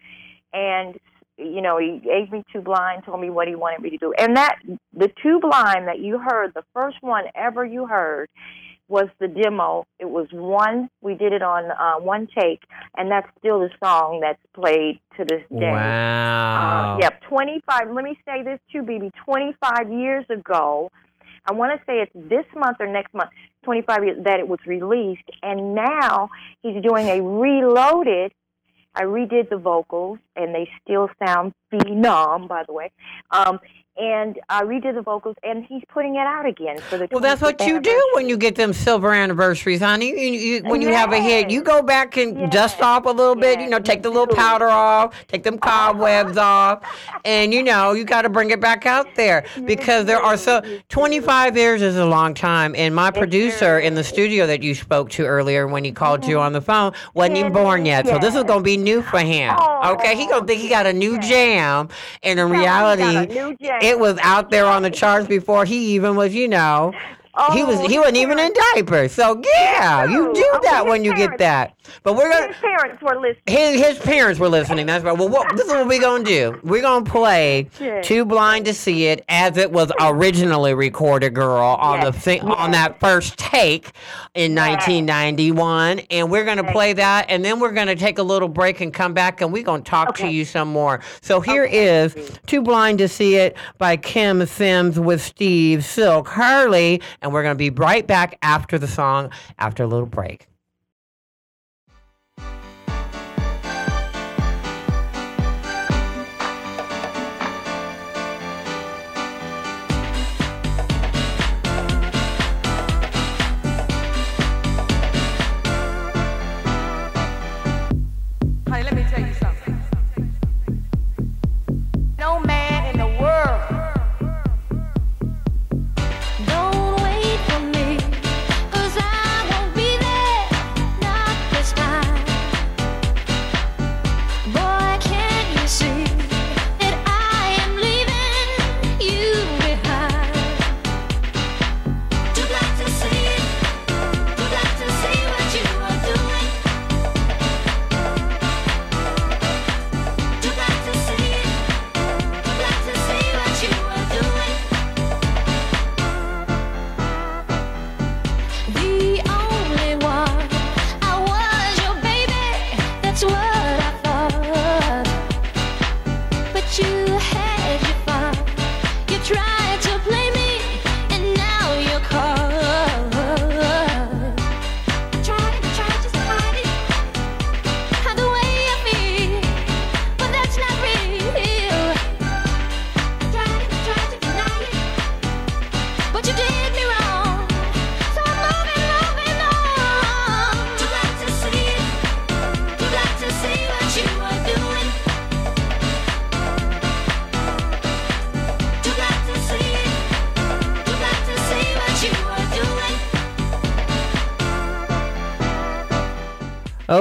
[0.52, 0.98] and
[1.36, 4.12] you know, he gave me Too Blind, told me what he wanted me to do,
[4.18, 4.56] and that
[4.92, 8.28] the Too Blind that you heard, the first one ever you heard,
[8.94, 9.84] was the demo.
[9.98, 10.88] It was one.
[11.00, 12.62] We did it on uh, one take,
[12.96, 15.72] and that's still the song that's played to this day.
[15.72, 16.94] Wow.
[16.94, 17.90] Uh, yep, 25.
[17.90, 19.10] Let me say this too, BB.
[19.24, 20.92] 25 years ago,
[21.44, 23.30] I want to say it's this month or next month,
[23.64, 26.30] 25 years that it was released, and now
[26.62, 28.32] he's doing a reloaded.
[28.94, 32.92] I redid the vocals, and they still sound phenom, by the way.
[33.32, 33.58] Um,
[33.96, 37.08] and I redid the vocals, and he's putting it out again for the.
[37.10, 40.10] Well, that's what you do when you get them silver anniversaries, honey.
[40.10, 42.52] You, you, when you have a hit, you go back and Yes.
[42.52, 43.60] dust off a little bit.
[43.60, 45.92] You know, take the little powder off, take them uh-huh.
[45.92, 46.82] cobwebs off,
[47.24, 50.60] and you know you got to bring it back out there because there are so.
[50.88, 54.74] Twenty five years is a long time, and my producer in the studio that you
[54.74, 56.46] spoke to earlier when he called you mm-hmm.
[56.46, 58.06] on the phone wasn't even born yet.
[58.06, 59.56] So this is gonna be new for him.
[59.84, 61.88] Okay, he gonna think he got a new oh, jam,
[62.22, 63.04] and in a reality.
[63.84, 66.34] It was out there on the charts before he even was.
[66.34, 66.92] You know
[67.52, 69.12] he was Oh, he wasn't even in diapers.
[69.12, 71.74] So yeah, you do Oh, that when you get that.
[72.02, 73.42] But we're gonna His parents were listening.
[73.46, 74.86] his his parents were listening.
[74.86, 75.16] That's right.
[75.16, 76.58] Well, what, this is what we're gonna do.
[76.62, 78.00] We're gonna play Yeah.
[78.02, 82.40] "Too Blind to See It" as it was originally recorded, girl, on the Yes, thing
[82.42, 83.90] on that first take
[84.34, 88.80] in 1991, and we're gonna play that, and then we're gonna take a little break
[88.80, 91.00] and come back, and we're gonna talk to you some more.
[91.20, 92.14] So here is
[92.46, 97.56] "Too Blind to See It" by Kim Sims with Steve Silk Hurley, and we're gonna
[97.56, 100.46] be right back after the song, after a little break.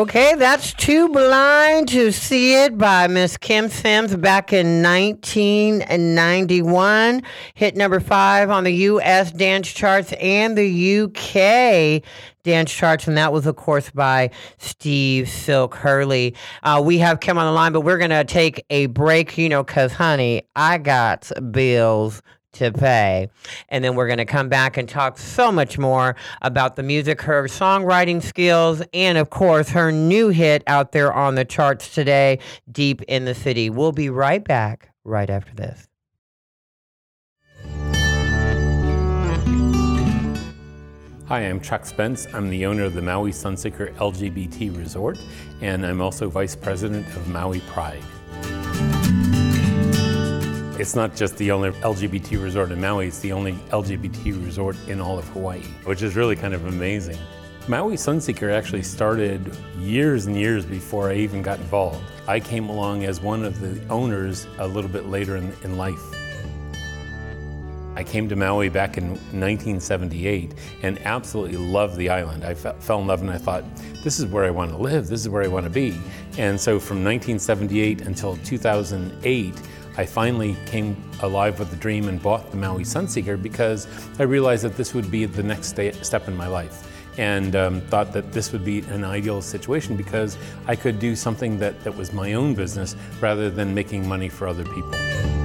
[0.03, 7.23] Okay, that's Too Blind to See It by Miss Kim Sims back in 1991.
[7.53, 9.31] Hit number five on the U.S.
[9.31, 12.03] dance charts and the U.K.
[12.43, 16.35] dance charts, and that was, of course, by Steve Silk Hurley.
[16.63, 19.47] Uh, we have Kim on the line, but we're going to take a break, you
[19.47, 22.21] know, because, honey, I got bills
[22.53, 23.29] to pay.
[23.69, 27.21] And then we're going to come back and talk so much more about the music,
[27.21, 32.39] her songwriting skills, and of course, her new hit out there on the charts today,
[32.71, 33.69] Deep in the City.
[33.69, 35.87] We'll be right back right after this.
[41.27, 42.27] Hi, I'm Chuck Spence.
[42.33, 45.17] I'm the owner of the Maui Sunseeker LGBT Resort,
[45.61, 48.03] and I'm also vice president of Maui Pride.
[50.83, 54.99] It's not just the only LGBT resort in Maui, it's the only LGBT resort in
[54.99, 57.17] all of Hawaii, which is really kind of amazing.
[57.69, 62.03] Maui Sunseeker actually started years and years before I even got involved.
[62.27, 66.03] I came along as one of the owners a little bit later in, in life.
[67.95, 72.43] I came to Maui back in 1978 and absolutely loved the island.
[72.43, 73.63] I fell in love and I thought,
[74.03, 75.97] this is where I want to live, this is where I want to be.
[76.37, 79.61] And so from 1978 until 2008,
[79.97, 83.87] I finally came alive with the dream and bought the Maui Sunseeker because
[84.19, 86.89] I realized that this would be the next step in my life.
[87.19, 91.59] And um, thought that this would be an ideal situation because I could do something
[91.59, 95.42] that, that was my own business rather than making money for other people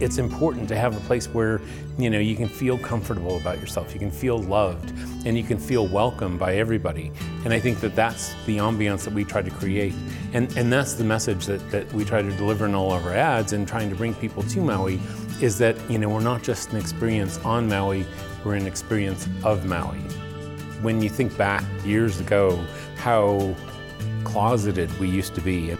[0.00, 1.60] it's important to have a place where
[1.98, 4.92] you know you can feel comfortable about yourself you can feel loved
[5.26, 7.12] and you can feel welcome by everybody.
[7.44, 9.94] And i think that that's the ambiance that we try to create.
[10.32, 13.14] And and that's the message that, that we try to deliver in all of our
[13.14, 14.98] ads and trying to bring people to maui
[15.40, 18.06] is that you know we're not just an experience on maui
[18.44, 19.98] we're an experience of maui.
[20.80, 22.56] When you think back years ago
[22.96, 23.54] how
[24.24, 25.76] closeted we used to be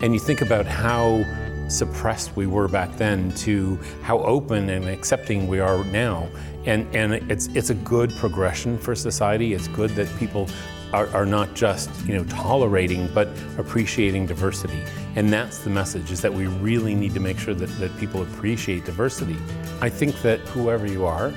[0.00, 1.24] and you think about how
[1.68, 6.28] suppressed we were back then to how open and accepting we are now.
[6.64, 9.54] And, and it's, it's a good progression for society.
[9.54, 10.48] It's good that people
[10.92, 13.28] are, are not just you know tolerating but
[13.58, 14.82] appreciating diversity.
[15.16, 18.22] And that's the message is that we really need to make sure that, that people
[18.22, 19.36] appreciate diversity.
[19.80, 21.32] I think that whoever you are,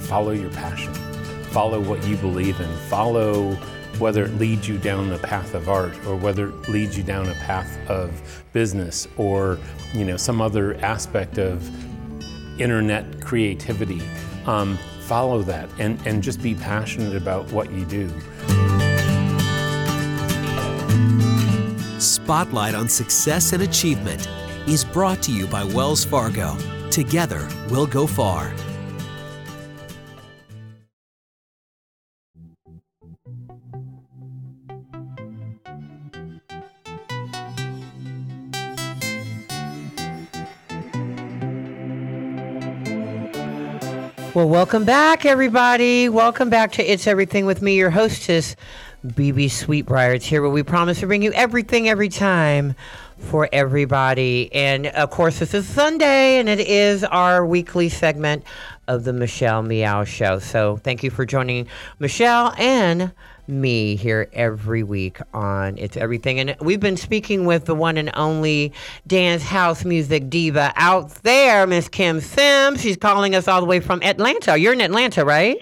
[0.00, 0.94] follow your passion.
[1.50, 2.68] Follow what you believe in.
[2.88, 3.56] Follow
[3.98, 7.28] whether it leads you down the path of art or whether it leads you down
[7.28, 9.58] a path of business or
[9.92, 11.68] you know some other aspect of
[12.60, 14.02] internet creativity
[14.46, 18.08] um, follow that and, and just be passionate about what you do.
[22.00, 24.28] Spotlight on success and achievement
[24.66, 26.56] is brought to you by wells fargo.
[26.90, 28.52] Together we'll go far
[44.34, 46.08] Well, welcome back, everybody.
[46.08, 48.56] Welcome back to It's Everything with me, your hostess,
[49.06, 50.16] BB Sweetbriar.
[50.16, 52.74] It's here where we promise to bring you everything every time
[53.16, 54.52] for everybody.
[54.52, 58.42] And of course, this is Sunday, and it is our weekly segment
[58.88, 60.40] of the Michelle Meow Show.
[60.40, 61.68] So thank you for joining
[62.00, 63.12] Michelle and
[63.46, 66.40] me here every week on It's Everything.
[66.40, 68.72] And we've been speaking with the one and only
[69.06, 72.80] dance house music diva out there, Miss Kim Sims.
[72.80, 74.56] She's calling us all the way from Atlanta.
[74.56, 75.58] You're in Atlanta, right?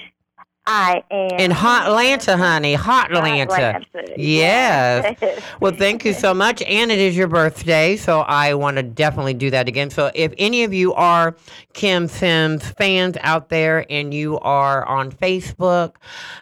[0.64, 1.40] I am.
[1.40, 2.74] In hot Atlanta, honey.
[2.74, 3.80] Hot Atlanta.
[4.16, 5.18] Yes.
[5.60, 6.62] well, thank you so much.
[6.62, 9.90] And it is your birthday, so I want to definitely do that again.
[9.90, 11.34] So if any of you are
[11.72, 15.96] Kim Sims fans out there and you are on Facebook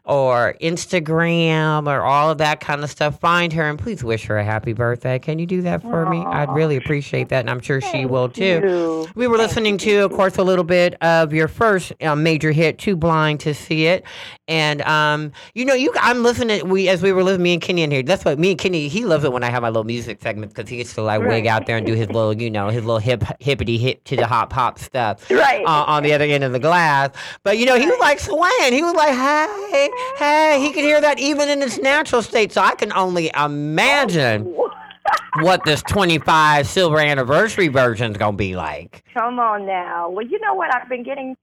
[0.05, 4.37] or Instagram or all of that kind of stuff, find her and please wish her
[4.37, 5.19] a happy birthday.
[5.19, 6.11] Can you do that for Aww.
[6.11, 6.19] me?
[6.19, 8.45] I'd really appreciate that, and I'm sure she will too.
[8.45, 9.09] You.
[9.15, 12.53] We were thank listening to, of course, a little bit of your first uh, major
[12.53, 14.05] hit, Too Blind to See It.
[14.49, 16.69] And um, you know, you I'm listening.
[16.69, 18.03] We as we were living, me and Kenny in here.
[18.03, 18.89] That's what me and Kenny.
[18.89, 21.21] He loves it when I have my little music segments because he gets to like
[21.21, 21.29] right.
[21.29, 24.17] wig out there and do his little, you know, his little hip hippity hip to
[24.17, 25.29] the hop hop stuff.
[25.41, 25.65] Right.
[25.65, 27.11] Uh, on the other end of the glass.
[27.45, 28.75] But you know, he was like swaying.
[28.75, 30.61] He was like, hey, hey.
[30.61, 32.53] He could hear that even in its natural state.
[32.53, 34.55] So I can only imagine.
[34.57, 34.71] Oh.
[35.41, 39.05] what this 25 silver anniversary version is going to be like.
[39.15, 40.11] Come on now.
[40.11, 40.75] Well, you know what?
[40.75, 41.37] I've been getting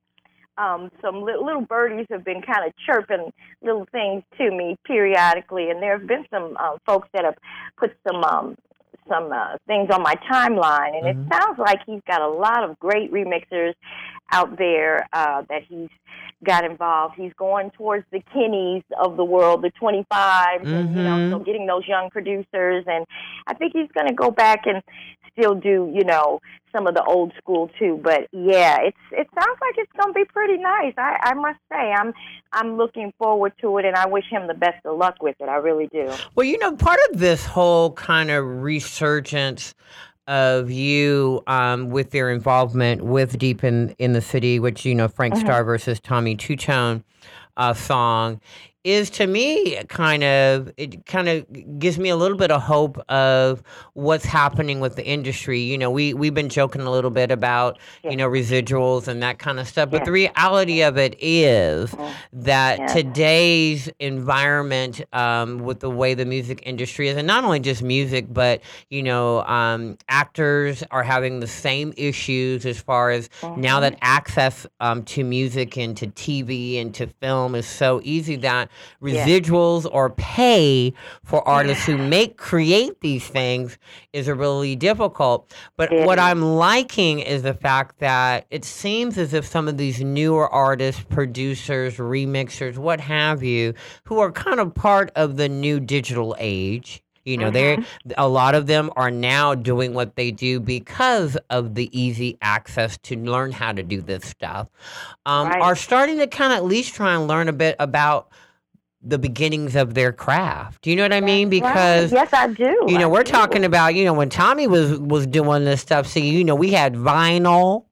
[0.58, 3.32] um, some little, little birdies have been kind of chirping
[3.62, 7.36] little things to me periodically, and there have been some uh, folks that have
[7.78, 8.58] put some um,
[9.08, 11.32] some uh, things on my timeline, and Mm-hmm.
[11.32, 13.74] it sounds like he's got a lot of great remixers
[14.32, 15.90] out there uh, that he's
[16.44, 17.16] got involved.
[17.16, 21.66] He's going towards the Kennys of the world, the 25s, and you know, so getting
[21.66, 23.06] those young producers, and
[23.48, 24.84] I think he's going to go back and
[25.38, 26.42] still do, you know,
[26.72, 28.00] some of the old school too.
[28.04, 30.94] But yeah, it's it sounds like it's going to be pretty nice.
[30.98, 32.14] I, I must say, I'm
[32.54, 35.50] I'm looking forward to it, and I wish him the best of luck with it.
[35.50, 36.12] I really do.
[36.36, 39.74] Well, you know, part of this whole kind of resurgence
[40.28, 45.08] of you um, with their involvement with Deep in, in the City, which, you know,
[45.08, 45.40] Frank Mhm.
[45.40, 47.04] Starr versus Tommy Two Tone
[47.56, 48.42] uh, song,
[48.88, 51.46] is to me kind of, it kind of
[51.80, 53.62] gives me a little bit of hope of
[53.94, 55.60] what's happening with the industry.
[55.60, 59.40] You know, we, we've been joking a little bit about, you know, residuals and that
[59.40, 61.94] kind of stuff, but the reality of it is
[62.32, 62.88] that Yeah.
[62.94, 68.26] today's environment um, with the way the music industry is, and not only just music,
[68.30, 73.98] but you know, um, actors are having the same issues as far as now that
[74.02, 78.70] access um, to music and to TV and to film is so easy that
[79.02, 79.26] Yeah.
[79.26, 83.78] residuals or pay for artists who make create these things
[84.14, 85.54] is really difficult.
[85.78, 86.20] But It what.
[86.20, 91.04] I'm liking is the fact that it seems as if some of these newer artists,
[91.10, 93.74] producers, remixers, what have you,
[94.06, 97.02] who are kind of part of the new digital age.
[97.26, 97.82] You know, Mm-hmm.
[98.08, 102.38] they a lot of them are now doing what they do because of the easy
[102.42, 104.68] access to learn how to do this stuff.
[105.26, 105.62] Um, Right.
[105.62, 108.30] Are starting to kind of at least try and learn a bit about
[109.08, 110.82] the beginnings of their craft.
[110.82, 111.50] Do you know what I mean?
[111.50, 112.86] Because yes, I do.
[112.88, 113.32] you know, I we're do.
[113.32, 116.72] talking about, you know, when Tommy was was doing this stuff, see, you know, we
[116.72, 117.86] had vinyl.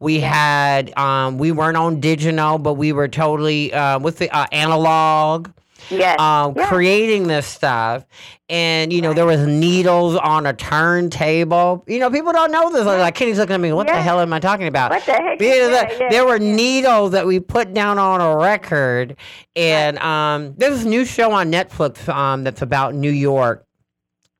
[0.00, 4.46] We had um we weren't on digital, but we were totally uh with the uh,
[4.52, 5.50] analog.
[5.90, 6.18] Yes.
[6.20, 6.68] Um, yes.
[6.68, 8.04] creating this stuff,
[8.48, 11.84] and you know there was needles on a turntable.
[11.86, 12.84] You know, people don't know this.
[12.84, 13.72] Like Kenny's looking at me.
[13.72, 14.90] What the hell am I talking about?
[14.90, 15.38] What the heck?
[15.38, 19.16] Because Yeah, the- yeah, there were needles that we put down on a record,
[19.56, 23.66] and um, there's this new show on Netflix um, that's about New York.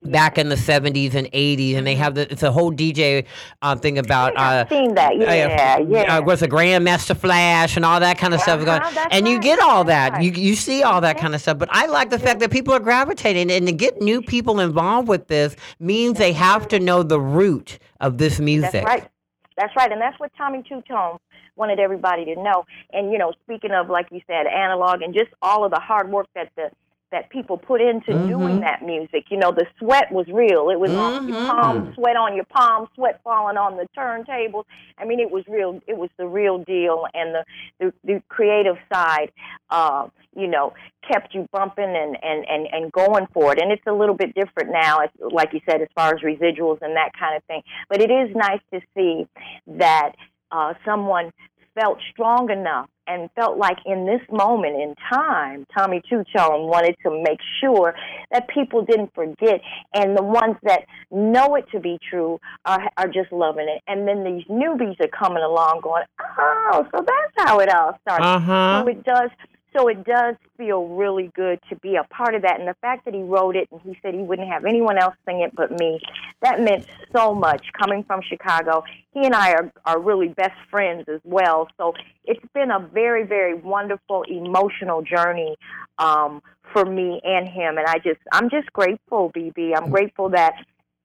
[0.05, 3.25] Back in the '70s and '80s, and they have the, it's a whole DJ
[3.63, 5.17] uh, thing about uh, seen that.
[5.17, 6.19] Yeah, yeah.
[6.19, 9.29] uh, what's a Grandmaster Flash and all that kind of stuff going, Uh-huh, that's and
[9.29, 10.23] you right, get all that, right.
[10.25, 11.57] you you see all that kind of stuff.
[11.59, 15.07] But I like the fact that people are gravitating, and to get new people involved
[15.07, 18.73] with this means they have to know the root of this music.
[18.73, 19.09] That's right.
[19.57, 21.19] That's right, and that's what Tommy Two Tone
[21.55, 22.65] wanted everybody to know.
[22.93, 26.11] And you know, speaking of like you said, analog and just all of the hard
[26.11, 26.71] work that the
[27.13, 28.27] that people put into Mhm.
[28.27, 29.31] doing that music.
[29.31, 30.71] You know, the sweat was real.
[30.71, 34.65] It was on your palms, sweat on your palms, sweat falling on the turntables.
[34.99, 35.81] I mean, it was real.
[35.87, 37.45] It was the real deal, and the
[37.79, 39.31] the, the creative side,
[39.71, 40.73] uh, you know,
[41.07, 43.61] kept you bumping and, and and and going for it.
[43.63, 46.79] And it's a little bit different now, as, like you said, as far as residuals
[46.81, 47.63] and that kind of thing.
[47.89, 49.27] But it is nice to see
[49.67, 50.13] that
[50.51, 51.33] uh, someone
[51.75, 56.25] felt strong enough and felt like in this moment in time, Tommy Tone
[56.69, 57.95] wanted to make sure
[58.31, 59.61] that people didn't forget,
[59.95, 63.83] and the ones that know it to be true are are just loving it.
[63.87, 66.05] And then these newbies are coming along, going,
[66.39, 68.83] "Oh, so that's how it all started." Uh-huh.
[68.83, 69.31] So it does.
[69.75, 73.07] So it does feel really good to be a part of that, and the fact
[73.07, 75.71] that he wrote it and he said he wouldn't have anyone else sing it but
[75.79, 75.99] me,
[76.43, 77.67] that meant so much.
[77.79, 81.69] Coming from Chicago, he and I are are really best friends as well.
[81.79, 81.95] So
[82.25, 85.57] it's been a very, very wonderful, emotional journey
[85.99, 86.43] um,
[86.73, 89.73] for me and him, and I just I'm just grateful, BB.
[89.77, 90.55] I'm grateful that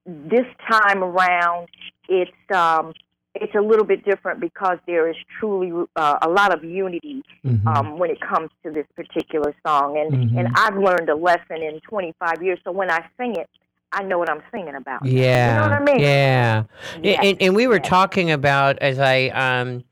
[0.04, 1.68] this time around
[2.08, 2.92] it's um,
[3.34, 7.68] it's a little bit different because there is truly uh, a lot of unity Mm-hmm.
[7.68, 10.38] um, when it comes to this particular song, and Mhm.
[10.38, 12.58] and I've learned a lesson in 25 years.
[12.64, 13.48] So when I sing it,
[13.92, 15.04] I know what I'm singing about.
[15.06, 15.48] Yeah.
[15.48, 16.00] you know what I mean.
[16.00, 16.64] Yeah.
[17.02, 19.84] Yes, And, and we were talking about as I um,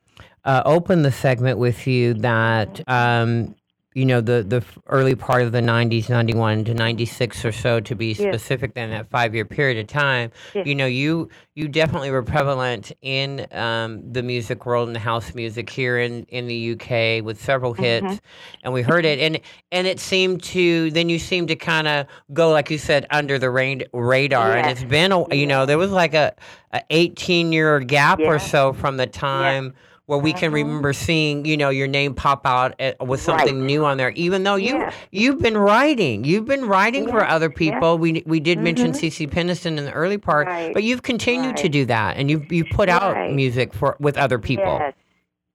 [0.44, 3.54] uh, opened the segment with you that um,
[3.96, 7.94] you know the the early part of the 90s 91 to 96 or so to
[7.94, 8.18] be Yes.
[8.18, 10.66] specific in that five year period of time Yes.
[10.66, 15.34] you know you you definitely were prevalent in um, the music world and the house
[15.34, 18.18] music here in in the UK with several hits Mhm.
[18.64, 19.40] and we heard it and
[19.72, 23.38] and it seemed to then you seemed to kind of go like you said under
[23.38, 26.34] the rain, radar and it's been a you know there was like a,
[26.74, 29.72] a 18 year gap or so from the time
[30.06, 33.66] where we can remember seeing you know your name pop out at, with something Right.
[33.66, 34.92] new on there even though you Yeah.
[35.12, 37.58] you've been writing you've been writing for other yeah.
[37.58, 38.96] people we we did mention Mhm.
[39.00, 42.50] CeCe Peniston in the early part Right, but you've continued to do that and you've
[42.52, 43.32] you've put out Right.
[43.32, 44.94] music for with other people Yes,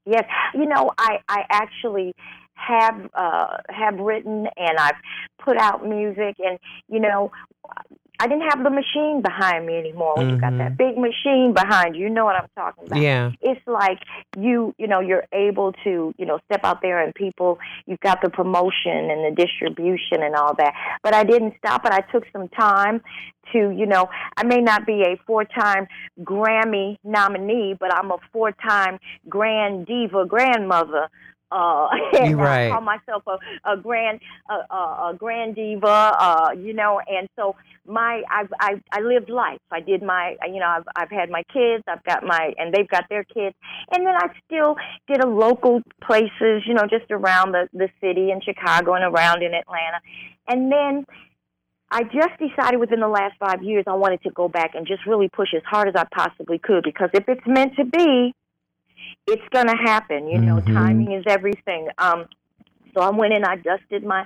[0.05, 0.23] yes.
[0.53, 2.13] You know, I I actually
[2.55, 4.95] have uh, have written and I've
[5.39, 7.31] put out music, and you know,
[8.21, 10.13] I didn't have the machine behind me anymore.
[10.15, 10.93] When you got that mm-hmm.
[10.93, 12.99] big machine behind you, you know what I'm talking about.
[13.01, 13.31] Yeah.
[13.41, 13.97] It's like
[14.37, 17.57] you, you know, you're able to, you know, step out there and people,
[17.87, 20.75] you've got the promotion and the distribution and all that.
[21.01, 21.91] But I didn't stop it.
[21.91, 23.01] I took some time
[23.53, 24.07] to, you know,
[24.37, 25.87] I may not be a four-time
[26.21, 28.99] Grammy nominee, but I'm a four-time
[29.29, 31.09] Grand Diva grandmother.
[31.51, 32.67] Uh, You're right.
[32.67, 37.27] I call myself a, a grand a, a, a grand diva, uh, you know, and
[37.35, 39.59] so my I've I I lived life.
[39.69, 41.83] I did my you know I've I've had my kids.
[41.87, 43.55] I've got my and they've got their kids,
[43.91, 44.75] and then I still
[45.07, 49.43] did a local places, you know, just around the the city in Chicago and around
[49.43, 49.99] in Atlanta,
[50.47, 51.05] and then.
[51.93, 55.05] I just decided within the last five years I wanted to go back and just
[55.05, 58.33] really push as hard as I possibly could because if it's meant to be,
[59.27, 60.27] it's going to happen.
[60.27, 60.73] You know, Mhm.
[60.73, 61.87] timing is everything.
[61.97, 62.25] Um,
[62.93, 64.25] so I went in, I dusted my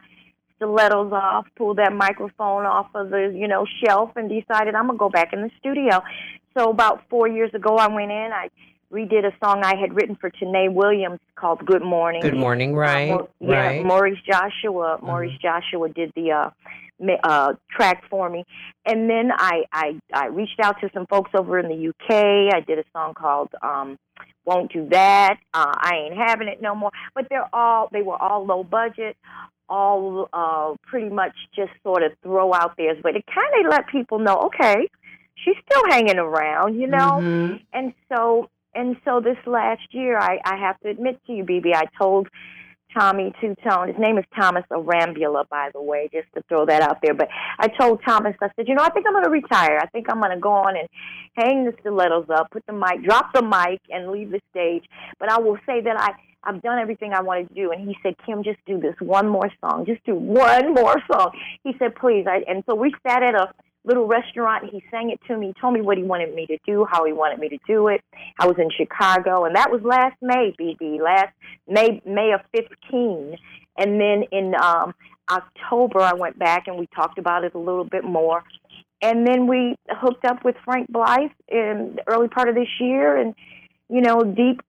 [0.55, 4.97] stilettos off, pulled that microphone off of the, you know, shelf and decided I'm going
[4.97, 6.01] to go back in the studio.
[6.57, 8.49] So about four years ago, I went in, I
[8.91, 12.21] redid a song I had written for Tanae Williams called Good Morning.
[12.21, 13.11] Good morning, right?
[13.11, 13.79] Uh, yeah, right.
[13.79, 13.87] Mm-hmm.
[13.87, 14.99] Maurice Joshua.
[15.01, 16.49] Maurice Joshua did the uh,
[17.23, 18.45] uh, track for me,
[18.85, 22.53] and then I, I I reached out to some folks over in the UK.
[22.53, 23.97] I did a song called um,
[24.45, 26.91] "Won't Do That." Uh, I ain't having it no more.
[27.13, 29.17] But they're all they were all low budget,
[29.67, 32.97] all uh, pretty much just sort of throw out theirs.
[33.01, 34.87] But it kind of let people know, okay,
[35.35, 37.19] she's still hanging around, you know.
[37.21, 37.61] Mhm.
[37.73, 41.73] And so and so this last year, I, I have to admit to you, BB,
[41.73, 42.27] I told
[42.97, 43.87] Tommy Two Tone.
[43.87, 47.13] His name is Thomas Arambula, by the way, just to throw that out there.
[47.13, 47.27] But
[47.59, 49.79] I told Thomas, I said, you know, I think I'm going to retire.
[49.81, 50.87] I think I'm going to go on and
[51.35, 54.85] hang the stilettos up, put the mic, drop the mic, and leave the stage.
[55.19, 56.11] But I will say that I.
[56.47, 59.27] I've done everything I wanted to do, and he said, "Kim, just do this one
[59.27, 59.83] more song.
[59.87, 61.31] Just do one more song."
[61.63, 63.51] He said, "Please." I, and so we sat at a
[63.85, 64.69] little restaurant.
[64.69, 65.47] He sang it to me.
[65.47, 67.87] He told me what he wanted me to do, how he wanted me to do
[67.87, 68.01] it.
[68.39, 71.33] I was in Chicago, and that was last May, BB, last
[71.67, 73.37] May May of 15.
[73.77, 74.93] And then in um,
[75.29, 78.43] October, I went back and we talked about it a little bit more.
[79.01, 83.17] And then we hooked up with Frank Blythe in the early part of this year,
[83.17, 83.35] and
[83.89, 84.61] you know, deep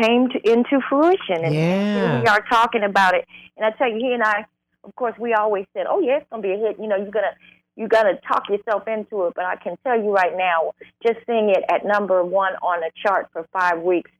[0.00, 1.44] came to into fruition.
[1.44, 3.26] And here we are talking about it.
[3.56, 4.46] And I tell you, he and I,
[4.84, 7.10] of course, we always said, "Oh yeah, it's gonna be a hit." You know, you're
[7.10, 7.34] gonna
[7.76, 9.34] you gotta talk yourself into it.
[9.34, 10.72] But I can tell you right now,
[11.06, 14.10] just seeing it at number one on the chart for five weeks,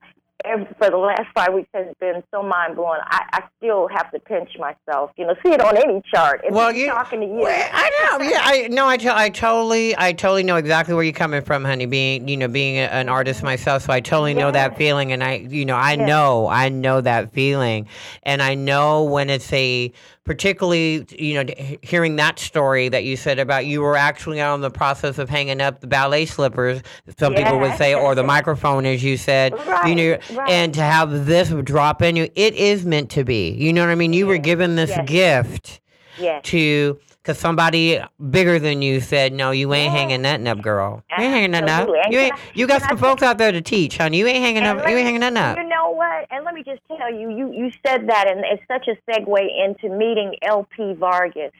[0.43, 2.99] every, for the last five weeks has been so mind blowing.
[3.05, 5.11] I, I still have to pinch myself.
[5.17, 6.41] You know, see it on any chart.
[6.43, 7.33] It's Well, you- talking to you.
[7.33, 7.89] Well, I
[8.19, 8.25] know.
[8.29, 11.85] Yeah, I no, I, I totally, I totally know exactly where you're coming from, honey.
[11.85, 15.23] Being, you know, being a, an artist myself, so I totally know that feeling, and
[15.23, 16.07] I, you know, I Yes.
[16.07, 17.87] know, I know that feeling,
[18.23, 19.91] and I know when it's a,
[20.25, 24.71] particularly, you know, hearing that story that you said about you were actually on the
[24.71, 26.81] process of hanging up the ballet slippers,
[27.17, 29.53] some people would say, or the microphone, as you said,
[29.85, 30.49] you know, right.
[30.49, 33.51] and to have this drop in you, it is meant to be.
[33.51, 34.13] You know what I mean?
[34.13, 35.07] You were given this yes.
[35.07, 35.81] gift
[36.17, 36.41] yes.
[36.45, 37.99] to because somebody
[38.29, 39.99] bigger than you said, "No, you ain't Yeah.
[39.99, 41.03] hanging nothing up, girl.
[41.17, 41.81] You ain't hanging nothing up.
[41.81, 42.01] Absolutely.
[42.11, 42.35] You ain't.
[42.53, 44.19] You got some folks out there to teach, honey.
[44.19, 44.87] You ain't hanging up.
[44.87, 45.57] You ain't hanging nothing up.
[45.57, 46.27] You know what?
[46.31, 49.65] And let me just tell you, you you said that, and it's such a segue
[49.65, 51.51] into meeting LP Vargas.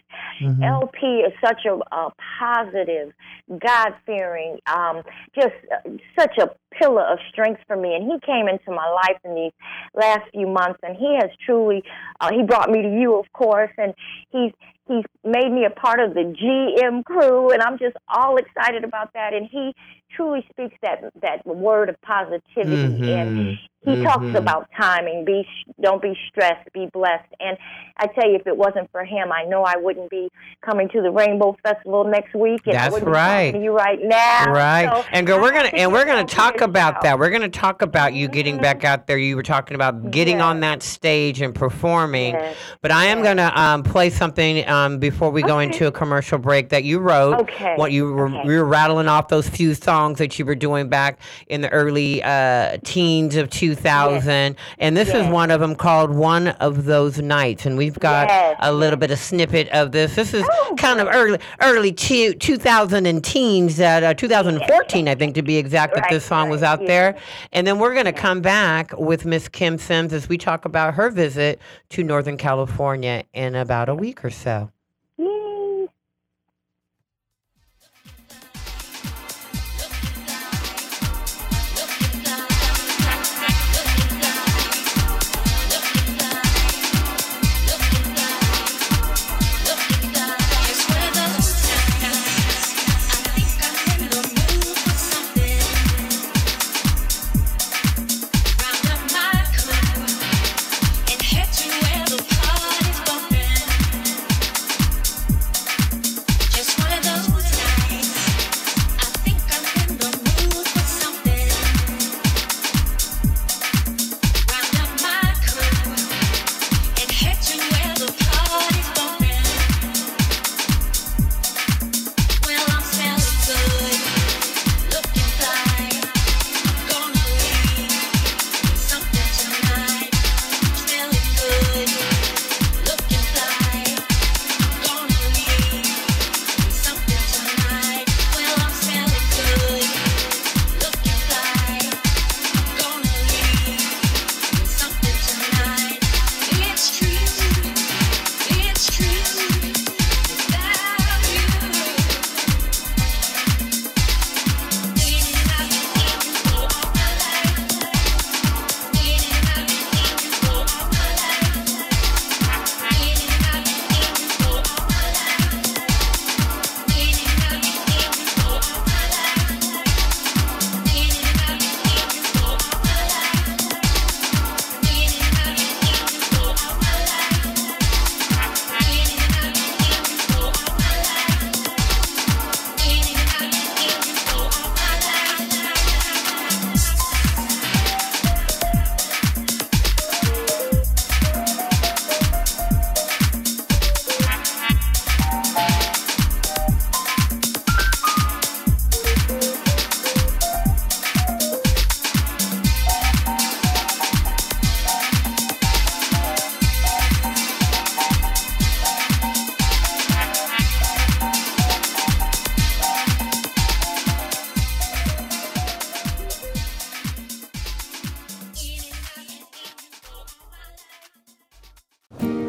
[0.41, 0.63] Mhm.
[0.63, 3.13] LP is such a, a positive,
[3.49, 5.01] God fearing, um,
[5.33, 7.95] just uh, such a pillar of strength for me.
[7.95, 9.53] And he came into my life in these
[9.93, 11.83] last few months, and he has truly,
[12.19, 13.93] uh, he brought me to you, of course, and
[14.31, 14.51] he's
[14.87, 19.13] he's made me a part of the GM crew, and I'm just all excited about
[19.13, 19.33] that.
[19.33, 19.73] And he
[20.15, 24.35] truly speaks that that word of positivity, and He talks Mhm.
[24.35, 25.25] about timing.
[25.25, 25.47] Be
[25.81, 26.71] don't be stressed.
[26.73, 27.27] Be blessed.
[27.39, 27.57] And
[27.97, 30.29] I tell you, if it wasn't for him, I know I wouldn't be
[30.61, 32.61] coming to the Rainbow Festival next week.
[32.65, 33.51] And I That's wouldn't right.
[33.53, 34.51] Be you right now.
[34.51, 34.89] Right.
[34.91, 37.19] So and girl, we're gonna and we're gonna talk about that.
[37.19, 39.17] We're gonna talk about you getting back out there.
[39.17, 40.43] You were talking about getting Yes.
[40.45, 42.33] on that stage and performing.
[42.33, 42.55] Yes.
[42.81, 43.27] But I am Yes.
[43.27, 47.39] gonna um, play something um, before we go into a commercial break that you wrote.
[47.41, 47.73] Okay.
[47.75, 48.41] What you were, Okay.
[48.45, 52.21] you were rattling off those few songs that you were doing back in the early
[52.23, 57.65] uh, teens of 2000, and this is one of them called "One of Those Nights,"
[57.65, 60.15] and we've got Yes, a little bit of snippet of this.
[60.15, 65.15] This is Oh, kind of early, early two, 2000 and teens, that uh, 2014, I
[65.15, 67.15] think to be exact, that Right, this song was out there.
[67.51, 70.93] And then we're going to come back with Miss Kim Sims as we talk about
[70.95, 71.59] her visit
[71.89, 74.69] to Northern California in about a week or so.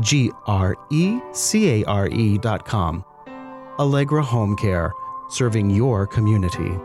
[0.00, 3.04] G R E C A R E dot com.
[3.78, 4.92] Allegra Home Care,
[5.30, 6.78] serving your community.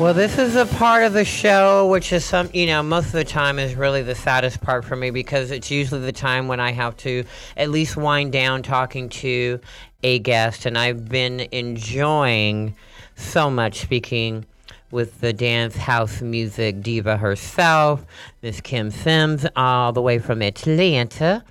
[0.00, 3.12] Well, this is a part of the show which is some, you know, most of
[3.12, 6.58] the time is really the saddest part for me because it's usually the time when
[6.58, 7.24] I have to
[7.54, 9.60] at least wind down talking to
[10.02, 10.64] a guest.
[10.64, 12.76] And I've been enjoying
[13.14, 14.46] so much speaking
[14.90, 18.04] with the dance house music diva herself,
[18.42, 21.44] Miss Kim Sims, all the way from Atlanta,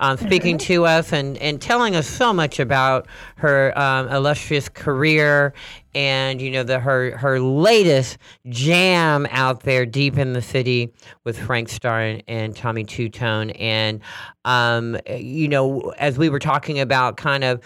[0.00, 5.52] um, speaking to us and, and telling us so much about her um, illustrious career
[5.94, 8.18] and you know the her her latest
[8.50, 10.92] jam out there deep in the city
[11.24, 14.00] with Frank Starr and, and Tommy Two Tone and
[14.44, 17.60] um, you know as we were talking about kind of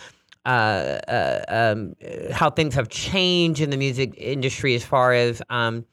[0.47, 1.95] uh, uh, um,
[2.32, 5.84] how things have changed in the music industry as far as um,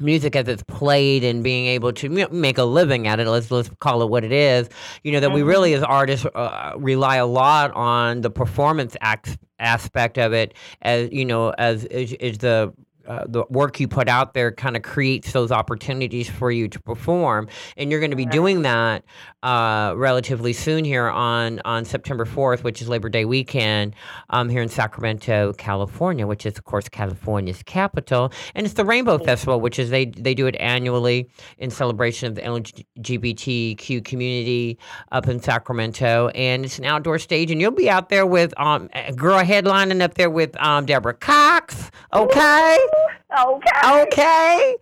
[0.00, 3.68] music as it's played and being able to make a living at it let's let's
[3.80, 4.68] call it what it is
[5.02, 5.36] you know that mm-hmm.
[5.36, 10.54] we really as artists uh, rely a lot on the performance act, aspect of it
[10.82, 12.72] as you know as is, is the
[13.08, 16.78] uh, the work you put out there kind of creates those opportunities for you to
[16.80, 19.02] perform, and you're going to be doing that
[19.42, 23.94] uh, relatively soon here on on September 4th, which is Labor Day weekend,
[24.30, 29.18] um, here in Sacramento, California, which is of course California's capital, and it's the Rainbow
[29.18, 34.78] Festival, which is they they do it annually in celebration of the LGBTQ community
[35.12, 38.90] up in Sacramento, and it's an outdoor stage, and you'll be out there with um,
[38.92, 42.78] a girl headlining up there with um, Deborah Cox, okay.
[43.38, 44.02] Okay.
[44.02, 44.76] Okay.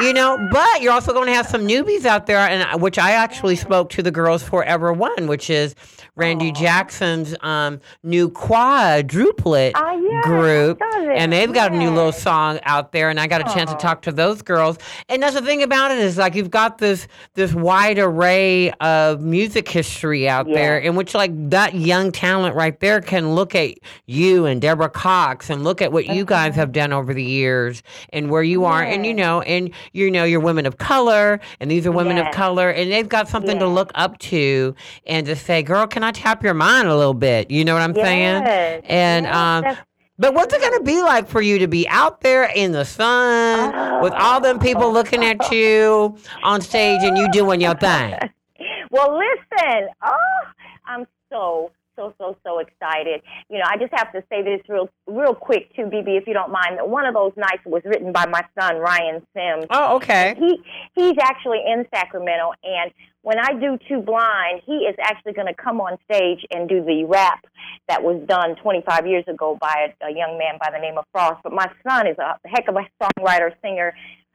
[0.00, 2.98] you know, but you're also going to have some newbies out there, and uh, which
[2.98, 5.74] I actually spoke to the girls Forever One, which is
[6.16, 6.56] Randy Aww.
[6.56, 12.92] Jackson's um, new quadruplet uh, yeah, group, and they've got a new little song out
[12.92, 13.54] there, and I got a Aww.
[13.54, 14.78] chance to talk to those girls.
[15.08, 19.22] And that's the thing about it is like you've got this this wide array of
[19.22, 20.54] music history out yeah.
[20.54, 23.74] there, in which like that young talent right there can look at
[24.06, 27.82] you and Deborah Cox and look at what you guys have done over the years
[28.12, 31.70] and where you are, and you know, and you know, you're women of color, and
[31.70, 35.34] these are women of color, and they've got something to look up to, and to
[35.34, 37.50] say, girl, can Tap your mind a little bit?
[37.50, 38.06] You know what I'm yes.
[38.06, 38.82] saying?
[38.86, 39.34] And yes.
[39.34, 39.76] um.
[40.16, 42.84] But what's it going to be like for you to be out there in the
[42.84, 44.00] sun oh.
[44.00, 48.16] with all them people looking at you on stage and you doing your thing?
[48.92, 49.88] well, listen.
[50.04, 50.40] Oh,
[50.86, 53.22] I'm so so so so excited.
[53.48, 56.34] You know, I just have to say this real real quick too, BB, if you
[56.34, 56.78] don't mind.
[56.78, 59.66] That one of those nights was written by my son Ryan Sims.
[59.70, 60.34] Oh, okay.
[60.38, 60.62] He
[60.94, 62.92] he's actually in Sacramento, and
[63.24, 66.84] when I do Too Blind, he is actually going to come on stage and do
[66.84, 67.42] the rap
[67.88, 71.06] that was done 25 years ago by a, a young man by the name of
[71.10, 71.40] Frost.
[71.42, 73.94] But my son is a heck of a songwriter, singer,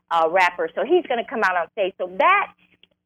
[0.09, 1.93] uh, rapper, so he's going to come out on stage.
[1.99, 2.51] So that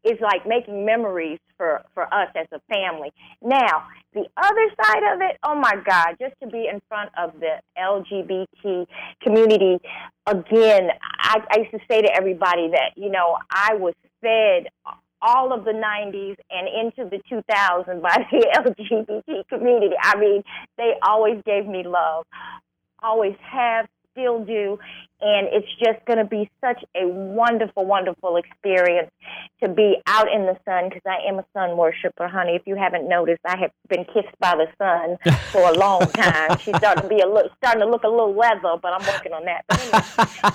[0.05, 3.11] is like making memories for for us as a family.
[3.41, 7.33] Now, the other side of it, oh my God, just to be in front of
[7.41, 8.87] the LGBT
[9.21, 9.79] community
[10.27, 14.67] again, I, I used to say to everybody that you know I was fed
[15.23, 18.45] all of the 90s and into the 2000s by the
[19.27, 19.95] LGBT community.
[20.01, 20.43] I mean,
[20.77, 22.25] they always gave me love,
[23.01, 24.77] always have, still do,
[25.21, 29.09] and it's just going to be such a wonderful, wonderful experience
[29.61, 32.55] to be out in the sun because I am a sun worshiper, honey.
[32.55, 35.17] If you haven't noticed, I have been kissed by the sun
[35.51, 36.57] for a long time.
[36.59, 39.33] She's starting to be a little, starting to look a little leather, but I'm working
[39.33, 39.63] on that.
[39.69, 40.01] Anyway,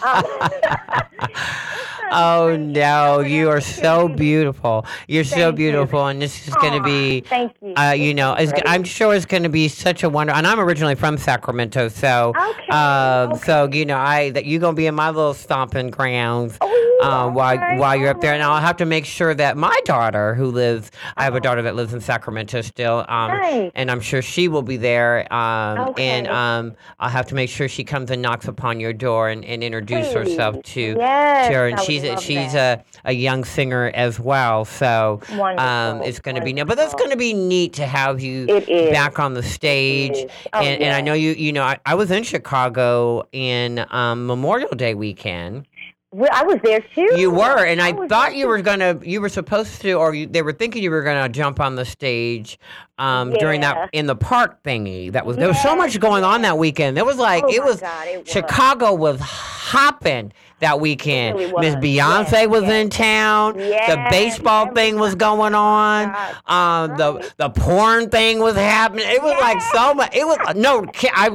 [0.02, 1.04] um,
[2.10, 4.84] oh no, you are so beautiful.
[5.06, 5.56] You're so Thank you.
[5.56, 7.20] beautiful, and this is going to be.
[7.20, 7.74] thank you.
[7.74, 10.32] Uh, you know, it's, I'm sure it's going to be such a wonder.
[10.32, 14.74] And I'm originally from Sacramento, so Okay, um, so you know, I that you're going
[14.74, 18.42] to be in my little stomping grounds oh, um, while while you're up there, and
[18.42, 21.74] I'll have to make sure that my daughter, who lives, I have a daughter that
[21.76, 23.72] lives in Sacramento still, um, Nice.
[23.74, 25.32] and I'm sure she will be there.
[25.32, 26.34] Um, and Okay.
[26.36, 29.62] um, I'll have to make sure she comes and knocks upon your door and, and
[29.62, 30.14] introduce Please.
[30.14, 31.68] herself to Yes, to her.
[31.68, 32.84] And she's a, she's that.
[33.04, 35.20] a, a young singer as well, so
[35.58, 36.52] um, it's going to be.
[36.62, 38.46] But that's going to be neat to have you
[38.90, 40.26] back on the stage.
[40.52, 41.32] Oh, and, and I know you.
[41.32, 45.66] You know, I, I was in Chicago in um, Memorial Day weekend.
[46.10, 47.10] Well, I was there too.
[47.16, 50.26] You were, and I, was thought you were gonna, you were supposed to, or you,
[50.26, 52.58] they were thinking you were gonna jump on the stage
[52.98, 55.12] um, during that in the park thingy.
[55.12, 56.96] That was there was so much going on that weekend.
[56.96, 58.32] It was like Oh it was God, it was.
[58.32, 61.38] Chicago was hopping that weekend.
[61.38, 61.74] really Miss.
[61.76, 62.72] Beyonce Yes, was yes.
[62.72, 63.56] in town.
[63.56, 66.08] the Yes, baseball thing was going on.
[66.46, 69.04] Um, the the porn thing was happening.
[69.08, 70.14] It was like so much.
[70.14, 70.84] It was no.
[71.14, 71.28] I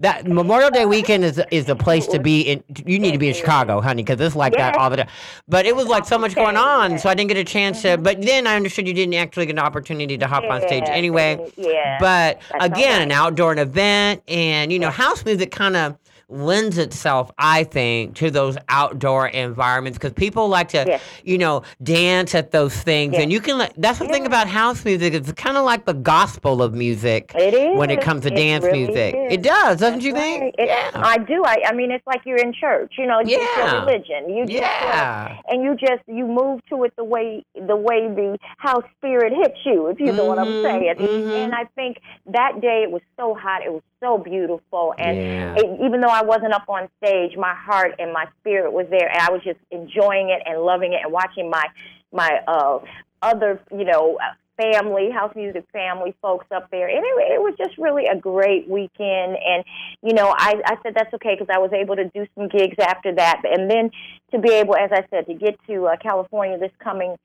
[0.00, 2.42] that Memorial Day weekend is is the place to be.
[2.42, 5.08] In you need to be in Chicago, honey, because it's like that all the time.
[5.48, 7.96] But it was like so much going on, so I didn't get a chance to.
[7.98, 11.38] But then I understood you didn't actually get an opportunity to hop on stage anyway.
[11.56, 15.96] yeah, But that's again, all an outdoor event, and you know, house music kind of
[16.32, 21.02] lends itself, I think, to those outdoor environments because people like to, Yes.
[21.24, 23.58] you know, dance at those things, and you can.
[23.58, 27.32] let- That's the thing about house music; it's kind of like the gospel of music
[27.34, 29.14] It is when it comes to It dance really music.
[29.14, 29.32] is.
[29.34, 30.42] It does, doesn't That's you think?
[30.42, 30.54] right.
[30.58, 30.90] It- yeah.
[30.94, 31.42] I do.
[31.44, 32.94] I, I mean, it's like you're in church.
[32.98, 33.38] You know, it's Yeah.
[33.72, 34.30] your religion.
[34.34, 35.36] You just Yeah.
[35.48, 39.58] and you just you move to it the way the way the house spirit hits
[39.64, 39.88] you.
[39.88, 40.94] If you know what I'm Mhm, saying.
[40.98, 41.44] mhm.
[41.44, 43.62] And I think that day it was so hot.
[43.64, 44.94] It was so beautiful.
[44.98, 45.54] And Yeah.
[45.56, 49.08] it, even though I wasn't up on stage, my heart and my spirit was there,
[49.08, 51.64] and I was just enjoying it and loving it and watching my
[52.12, 52.78] my uh
[53.22, 54.18] other you know
[54.60, 58.68] family house music family folks up there and it, it was just really a great
[58.68, 59.64] weekend and
[60.02, 62.76] you know i i said that's okay because i was able to do some gigs
[62.78, 63.90] after that and then
[64.30, 67.16] to be able as i said to get to uh, california this coming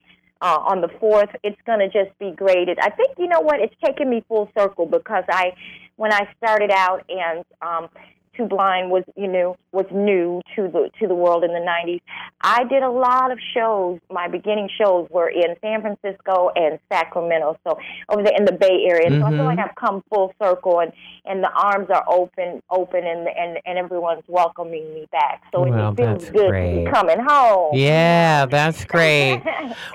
[0.41, 2.31] uh, on the fourth, it's going to just be.
[2.69, 3.59] It, I think you know what?
[3.59, 5.53] It's taken me full circle because I,
[5.95, 7.89] when I started out and um,
[8.37, 12.01] Too Blind was you know was new to the to the world in the '90s.
[12.41, 13.99] I did a lot of shows.
[14.11, 17.77] My beginning shows were in San Francisco and Sacramento, so
[18.09, 19.09] over there in the Bay Area.
[19.09, 19.45] So I feel Mhm.
[19.45, 20.91] like I've come full circle, and
[21.25, 25.41] and the arms are open, open, and and and everyone's welcoming me back.
[25.51, 27.71] So it- Well, feels good to be coming home.
[27.73, 29.41] Yeah, that's great.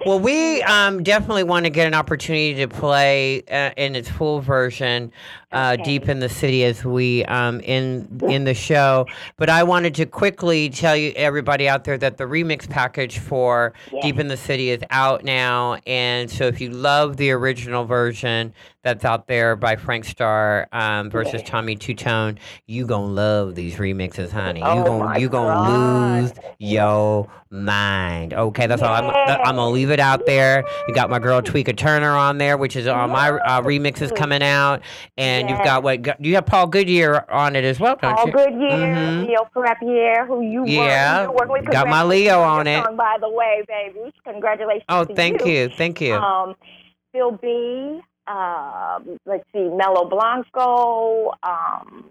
[0.07, 4.41] Well, we um, definitely want to get an opportunity to play uh, in its full
[4.41, 5.13] version,
[5.53, 5.83] uh, Okay.
[5.83, 9.07] deep in the city, as we um, in in the show.
[9.37, 13.73] But I wanted to quickly tell you, everybody out there, that the remix package for
[14.03, 18.53] Deep in the City is out now, and so if you love the original version
[18.83, 23.77] that's out there by Frank Starr um, versus Tommy Two Tone, you gonna love these
[23.77, 24.61] remixes, honey.
[24.61, 28.35] you Oh gonna you gonna lose your mind.
[28.35, 28.93] Okay, that's all.
[28.93, 29.11] I'm,
[29.45, 30.65] I'm gonna leave it out there.
[30.89, 34.43] You got my girl Tweeka Turner on there, which is on my uh, remixes coming
[34.43, 34.83] out,
[35.17, 36.25] and you've got what?
[36.25, 38.33] You have Paul Goodyear on it as well, don't All you?
[38.33, 39.29] good year, Mhm.
[39.29, 42.85] Leo Frappier, who you Yeah, were, you're got my Leo on it.
[42.85, 44.85] Song, by the way, baby, congratulations.
[44.89, 46.15] Oh, thank you, thank you.
[46.15, 46.55] Um,
[47.13, 48.01] Phil B.
[48.27, 51.33] Um, let's see, Melo Blanco.
[51.43, 52.05] Um,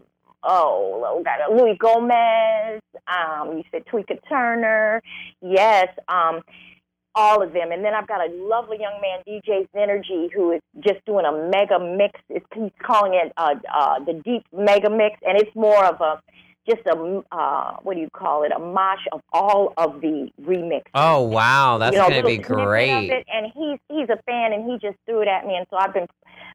[0.44, 2.82] oh, we got Louis Gomez.
[3.08, 5.02] Um, you said Tweeka Turner.
[5.42, 5.88] Yes.
[6.08, 6.42] Um,
[7.16, 7.72] all of them.
[7.72, 11.50] And then I've got a lovely young man, DJ Energy, who is just doing a
[11.50, 12.20] mega mix.
[12.30, 16.22] It's, he's calling it uh, uh, the Deep Mega Mix, and it's more of a
[16.68, 18.52] just a uh, what do you call it?
[18.56, 20.84] A mosh of all of the remix.
[20.94, 23.10] Oh wow, that's you know, gonna be great.
[23.10, 25.78] it, and he's he's a fan, and he just threw it at me, and so
[25.78, 26.08] I've been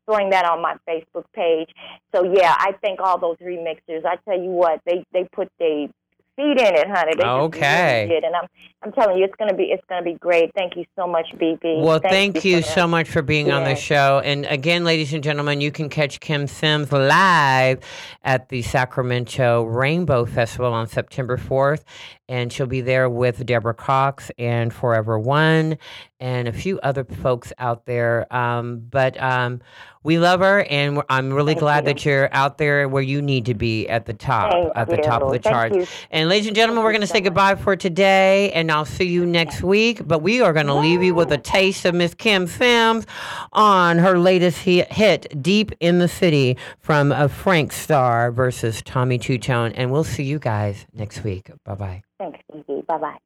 [0.06, 1.68] throwing that on my Facebook page.
[2.14, 4.04] So yeah, I think all those remixers.
[4.04, 5.88] I tell you what, they they put their
[6.36, 7.12] feet in it, honey.
[7.16, 8.06] They Okay.
[8.08, 8.48] really and I'm
[8.82, 10.52] I'm telling you, it's gonna be it's gonna be great.
[10.54, 11.82] Thank you so much, BB.
[11.82, 14.20] Well, thank, you, for so much for being on the show.
[14.24, 17.80] And again, ladies and gentlemen, you can catch Kim Sims live
[18.22, 21.82] at the Sacramento Rainbow Festival on September 4th.
[22.28, 25.78] And she'll be there with Deborah Cox and Forever One
[26.18, 28.32] and a few other folks out there.
[28.34, 29.60] Um, but um,
[30.02, 31.92] we love her, and I'm really Thank glad you.
[31.92, 34.96] that you're out there where you need to be at the top, Thank at the
[34.98, 35.42] top of the you.
[35.42, 35.76] Thank charts.
[35.76, 35.86] you.
[36.10, 39.26] And ladies and gentlemen, we're going to say goodbye for today, and I'll see you
[39.26, 40.06] next week.
[40.06, 43.06] But we are going to leave you with a taste of Miss Kim Sims
[43.52, 49.18] on her latest hit, hit "Deep in the City" from a Frank Starr versus Tommy
[49.18, 49.72] Two Tone.
[49.72, 51.50] And we'll see you guys next week.
[51.64, 52.02] Bye bye.
[52.18, 52.86] Thanks, BB.
[52.86, 53.18] Bye bye.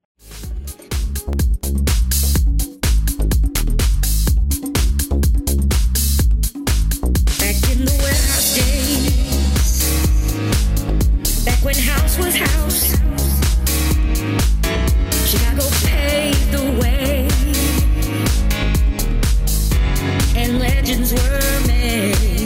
[7.38, 9.84] Back in the warehouse days,
[11.44, 12.90] back when house was house,
[15.30, 17.28] Chicago paved the way,
[20.36, 22.39] and legends were made.